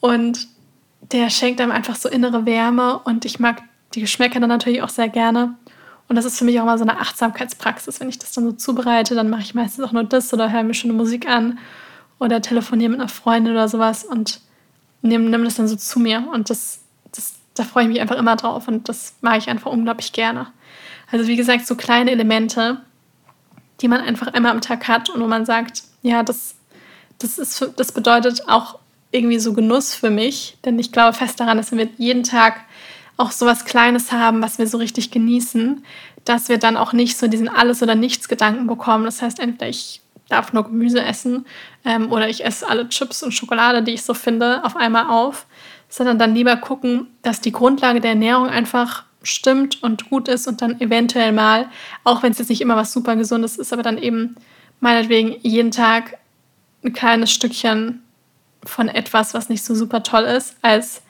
und 0.00 0.48
der 1.00 1.28
schenkt 1.28 1.60
einem 1.60 1.72
einfach 1.72 1.96
so 1.96 2.08
innere 2.08 2.46
Wärme 2.46 3.00
und 3.00 3.26
ich 3.26 3.38
mag 3.38 3.62
die 3.94 4.00
Geschmäcker 4.00 4.40
dann 4.40 4.48
natürlich 4.48 4.82
auch 4.82 4.88
sehr 4.88 5.10
gerne. 5.10 5.56
Und 6.08 6.16
das 6.16 6.24
ist 6.24 6.38
für 6.38 6.44
mich 6.44 6.60
auch 6.60 6.64
mal 6.64 6.78
so 6.78 6.84
eine 6.84 7.00
Achtsamkeitspraxis. 7.00 8.00
Wenn 8.00 8.08
ich 8.08 8.18
das 8.18 8.32
dann 8.32 8.44
so 8.44 8.52
zubereite, 8.52 9.14
dann 9.14 9.30
mache 9.30 9.42
ich 9.42 9.54
meistens 9.54 9.84
auch 9.84 9.92
nur 9.92 10.04
das 10.04 10.32
oder 10.32 10.52
höre 10.52 10.62
mir 10.62 10.74
schöne 10.74 10.92
Musik 10.92 11.28
an 11.28 11.58
oder 12.18 12.40
telefoniere 12.40 12.90
mit 12.90 13.00
einer 13.00 13.08
Freundin 13.08 13.52
oder 13.52 13.68
sowas 13.68 14.04
und 14.04 14.40
nehme 15.02 15.28
nehm 15.28 15.44
das 15.44 15.56
dann 15.56 15.68
so 15.68 15.76
zu 15.76 16.00
mir. 16.00 16.28
Und 16.32 16.50
das, 16.50 16.80
das, 17.12 17.34
da 17.54 17.64
freue 17.64 17.84
ich 17.84 17.88
mich 17.88 18.00
einfach 18.00 18.16
immer 18.16 18.36
drauf 18.36 18.68
und 18.68 18.88
das 18.88 19.14
mag 19.20 19.38
ich 19.38 19.48
einfach 19.48 19.70
unglaublich 19.70 20.12
gerne. 20.12 20.48
Also 21.10 21.26
wie 21.26 21.36
gesagt, 21.36 21.66
so 21.66 21.74
kleine 21.76 22.10
Elemente, 22.10 22.80
die 23.80 23.88
man 23.88 24.00
einfach 24.00 24.28
einmal 24.28 24.52
am 24.52 24.60
Tag 24.60 24.88
hat 24.88 25.10
und 25.10 25.20
wo 25.20 25.26
man 25.26 25.44
sagt, 25.44 25.82
ja, 26.02 26.22
das, 26.22 26.54
das, 27.18 27.38
ist, 27.38 27.72
das 27.76 27.92
bedeutet 27.92 28.48
auch 28.48 28.78
irgendwie 29.10 29.38
so 29.38 29.52
Genuss 29.52 29.94
für 29.94 30.10
mich. 30.10 30.56
Denn 30.64 30.78
ich 30.78 30.92
glaube 30.92 31.16
fest 31.16 31.38
daran, 31.38 31.58
dass 31.58 31.72
wir 31.72 31.88
jeden 31.98 32.22
Tag 32.22 32.64
auch 33.16 33.30
so 33.30 33.46
was 33.46 33.64
Kleines 33.64 34.12
haben, 34.12 34.42
was 34.42 34.58
wir 34.58 34.66
so 34.66 34.78
richtig 34.78 35.10
genießen, 35.10 35.84
dass 36.24 36.48
wir 36.48 36.58
dann 36.58 36.76
auch 36.76 36.92
nicht 36.92 37.18
so 37.18 37.28
diesen 37.28 37.48
Alles- 37.48 37.82
oder 37.82 37.94
Nichts-Gedanken 37.94 38.66
bekommen. 38.66 39.04
Das 39.04 39.22
heißt, 39.22 39.38
entweder 39.38 39.68
ich 39.68 40.00
darf 40.28 40.52
nur 40.52 40.64
Gemüse 40.64 41.02
essen 41.02 41.44
ähm, 41.84 42.10
oder 42.10 42.28
ich 42.28 42.44
esse 42.44 42.68
alle 42.68 42.88
Chips 42.88 43.22
und 43.22 43.32
Schokolade, 43.32 43.82
die 43.82 43.92
ich 43.92 44.02
so 44.02 44.14
finde, 44.14 44.64
auf 44.64 44.76
einmal 44.76 45.10
auf, 45.10 45.46
sondern 45.88 46.18
dann 46.18 46.34
lieber 46.34 46.56
gucken, 46.56 47.08
dass 47.22 47.40
die 47.40 47.52
Grundlage 47.52 48.00
der 48.00 48.12
Ernährung 48.12 48.48
einfach 48.48 49.04
stimmt 49.22 49.82
und 49.82 50.08
gut 50.10 50.28
ist 50.28 50.48
und 50.48 50.62
dann 50.62 50.80
eventuell 50.80 51.32
mal, 51.32 51.68
auch 52.02 52.22
wenn 52.22 52.32
es 52.32 52.38
jetzt 52.38 52.48
nicht 52.48 52.60
immer 52.60 52.76
was 52.76 52.92
super 52.92 53.14
Gesundes 53.14 53.56
ist, 53.56 53.72
aber 53.72 53.82
dann 53.82 53.98
eben 53.98 54.36
meinetwegen 54.80 55.36
jeden 55.42 55.70
Tag 55.70 56.18
ein 56.82 56.92
kleines 56.92 57.30
Stückchen 57.30 58.02
von 58.64 58.88
etwas, 58.88 59.34
was 59.34 59.48
nicht 59.48 59.64
so 59.64 59.74
super 59.74 60.02
toll 60.02 60.24
ist, 60.24 60.56
als 60.62 61.01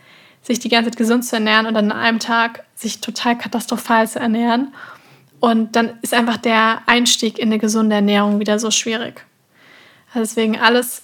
sich 0.42 0.59
die 0.59 0.68
ganze 0.68 0.90
Zeit 0.90 0.98
gesund 0.98 1.24
zu 1.24 1.37
ernähren 1.37 1.66
und 1.66 1.74
dann 1.74 1.92
an 1.92 1.98
einem 1.98 2.18
Tag 2.18 2.64
sich 2.74 3.00
total 3.00 3.38
katastrophal 3.38 4.09
zu 4.09 4.18
ernähren. 4.18 4.74
Und 5.40 5.76
dann 5.76 5.98
ist 6.02 6.14
einfach 6.14 6.37
der 6.37 6.83
Einstieg 6.87 7.38
in 7.38 7.48
eine 7.48 7.59
gesunde 7.59 7.96
Ernährung 7.96 8.38
wieder 8.38 8.59
so 8.59 8.70
schwierig. 8.70 9.24
Also 10.09 10.20
deswegen 10.20 10.59
alles 10.59 11.02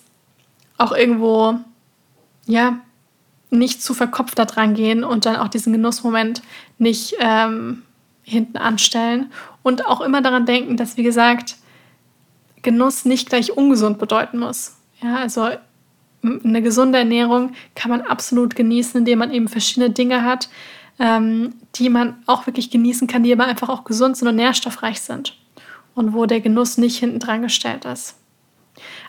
auch 0.76 0.92
irgendwo, 0.92 1.56
ja, 2.46 2.80
nicht 3.50 3.82
zu 3.82 3.94
verkopft 3.94 4.38
da 4.38 4.44
dran 4.44 4.74
gehen 4.74 5.04
und 5.04 5.24
dann 5.24 5.36
auch 5.36 5.48
diesen 5.48 5.72
Genussmoment 5.72 6.42
nicht 6.78 7.14
ähm, 7.18 7.82
hinten 8.22 8.58
anstellen. 8.58 9.32
Und 9.62 9.86
auch 9.86 10.00
immer 10.00 10.20
daran 10.20 10.46
denken, 10.46 10.76
dass, 10.76 10.96
wie 10.96 11.02
gesagt, 11.02 11.56
Genuss 12.62 13.04
nicht 13.04 13.28
gleich 13.28 13.56
ungesund 13.56 13.98
bedeuten 13.98 14.38
muss. 14.38 14.76
Ja, 15.02 15.16
also 15.16 15.48
eine 16.22 16.62
gesunde 16.62 16.98
Ernährung 16.98 17.52
kann 17.74 17.90
man 17.90 18.02
absolut 18.02 18.56
genießen, 18.56 18.98
indem 18.98 19.20
man 19.20 19.32
eben 19.32 19.48
verschiedene 19.48 19.90
Dinge 19.90 20.24
hat, 20.24 20.48
ähm, 20.98 21.54
die 21.76 21.88
man 21.88 22.22
auch 22.26 22.46
wirklich 22.46 22.70
genießen 22.70 23.06
kann, 23.06 23.22
die 23.22 23.32
aber 23.32 23.44
einfach 23.44 23.68
auch 23.68 23.84
gesund 23.84 24.16
sind 24.16 24.28
und 24.28 24.36
nährstoffreich 24.36 25.00
sind. 25.00 25.36
Und 25.94 26.12
wo 26.12 26.26
der 26.26 26.40
Genuss 26.40 26.78
nicht 26.78 26.98
hinten 26.98 27.18
dran 27.18 27.42
gestellt 27.42 27.84
ist. 27.84 28.16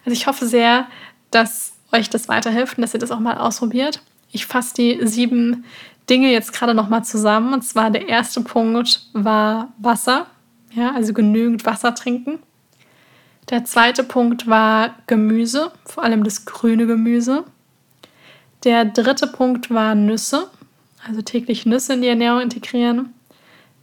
Also 0.05 0.11
ich 0.11 0.27
hoffe 0.27 0.47
sehr, 0.47 0.87
dass 1.31 1.73
euch 1.91 2.09
das 2.09 2.27
weiterhilft 2.27 2.77
und 2.77 2.81
dass 2.81 2.93
ihr 2.93 2.99
das 2.99 3.11
auch 3.11 3.19
mal 3.19 3.37
ausprobiert. 3.37 4.01
Ich 4.31 4.45
fasse 4.45 4.73
die 4.75 4.99
sieben 5.07 5.65
Dinge 6.09 6.31
jetzt 6.31 6.53
gerade 6.53 6.73
noch 6.73 6.89
mal 6.89 7.03
zusammen. 7.03 7.53
Und 7.53 7.63
zwar 7.63 7.91
der 7.91 8.07
erste 8.07 8.41
Punkt 8.41 9.07
war 9.13 9.73
Wasser, 9.77 10.27
ja, 10.73 10.91
also 10.93 11.13
genügend 11.13 11.65
Wasser 11.65 11.93
trinken. 11.93 12.39
Der 13.49 13.65
zweite 13.65 14.03
Punkt 14.03 14.47
war 14.47 14.95
Gemüse, 15.07 15.71
vor 15.83 16.03
allem 16.03 16.23
das 16.23 16.45
grüne 16.45 16.85
Gemüse. 16.85 17.45
Der 18.63 18.85
dritte 18.85 19.25
Punkt 19.25 19.71
war 19.71 19.95
Nüsse, 19.95 20.49
also 21.07 21.23
täglich 21.23 21.65
Nüsse 21.65 21.93
in 21.93 22.03
die 22.03 22.09
Ernährung 22.09 22.41
integrieren. 22.41 23.13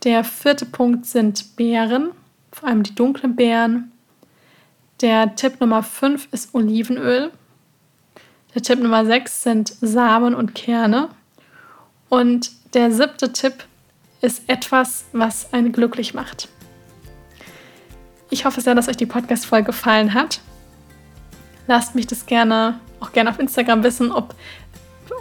Der 0.05 0.22
vierte 0.22 0.66
Punkt 0.66 1.07
sind 1.07 1.57
Beeren, 1.57 2.11
vor 2.52 2.68
allem 2.68 2.85
die 2.85 2.94
dunklen 2.94 3.35
Beeren. 3.35 3.90
Der 5.00 5.35
Tipp 5.35 5.61
Nummer 5.61 5.83
5 5.83 6.29
ist 6.31 6.55
Olivenöl. 6.55 7.33
Der 8.55 8.62
Tipp 8.62 8.79
Nummer 8.79 9.05
6 9.05 9.42
sind 9.42 9.74
Samen 9.81 10.35
und 10.35 10.55
Kerne. 10.55 11.09
Und 12.09 12.52
der 12.74 12.92
siebte 12.92 13.33
Tipp 13.33 13.64
ist 14.20 14.48
etwas, 14.48 15.07
was 15.12 15.52
einen 15.52 15.72
glücklich 15.72 16.14
macht. 16.14 16.48
Ich 18.31 18.45
hoffe 18.45 18.61
sehr, 18.61 18.75
dass 18.75 18.89
euch 18.89 18.97
die 18.97 19.07
Podcast-Folge 19.07 19.67
gefallen 19.67 20.15
hat. 20.15 20.41
Lasst 21.67 21.95
mich 21.95 22.07
das 22.07 22.27
gerne 22.27 22.81
auch 23.01 23.12
gerne 23.12 23.31
auf 23.31 23.39
Instagram 23.39 23.83
wissen, 23.83 24.12
ob 24.12 24.35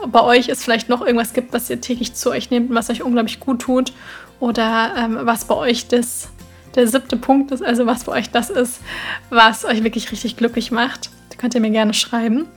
bei 0.08 0.22
euch 0.22 0.50
es 0.50 0.64
vielleicht 0.64 0.90
noch 0.90 1.02
irgendwas 1.02 1.34
gibt, 1.34 1.54
was 1.54 1.70
ihr 1.70 1.82
täglich 1.82 2.14
zu 2.14 2.32
euch 2.32 2.50
nehmt 2.50 2.70
und 2.70 2.76
was 2.76 2.90
euch 2.90 3.04
unglaublich 3.04 3.40
gut 3.40 3.62
tut. 3.62 3.94
Oder 4.40 4.94
ähm, 4.98 5.20
was 5.22 5.46
bei 5.46 5.56
euch 5.56 5.88
das, 5.88 6.30
der 6.76 6.88
siebte 6.88 7.18
Punkt 7.18 7.52
ist, 7.52 7.64
also 7.64 7.86
was 7.86 8.04
bei 8.04 8.14
euch 8.14 8.32
das 8.32 8.50
ist, 8.50 8.82
was 9.30 9.64
euch 9.66 9.84
wirklich 9.84 10.12
richtig 10.12 10.36
glücklich 10.38 10.72
macht. 10.72 11.10
Da 11.30 11.38
könnt 11.38 11.56
ihr 11.56 11.62
mir 11.62 11.70
gerne 11.70 11.94
schreiben. 11.94 12.48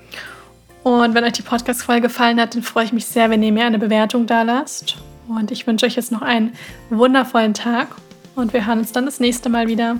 Und 0.82 1.14
wenn 1.14 1.24
euch 1.24 1.32
die 1.32 1.42
Podcast-Folge 1.42 2.02
gefallen 2.02 2.40
hat, 2.40 2.54
dann 2.54 2.62
freue 2.62 2.84
ich 2.84 2.92
mich 2.92 3.06
sehr, 3.06 3.30
wenn 3.30 3.42
ihr 3.42 3.52
mir 3.52 3.66
eine 3.66 3.78
Bewertung 3.78 4.26
da 4.26 4.42
lasst. 4.42 4.96
Und 5.28 5.50
ich 5.50 5.66
wünsche 5.66 5.86
euch 5.86 5.96
jetzt 5.96 6.12
noch 6.12 6.22
einen 6.22 6.52
wundervollen 6.90 7.54
Tag 7.54 7.88
und 8.34 8.52
wir 8.52 8.66
hören 8.66 8.78
uns 8.78 8.92
dann 8.92 9.04
das 9.04 9.20
nächste 9.20 9.50
Mal 9.50 9.68
wieder. 9.68 9.98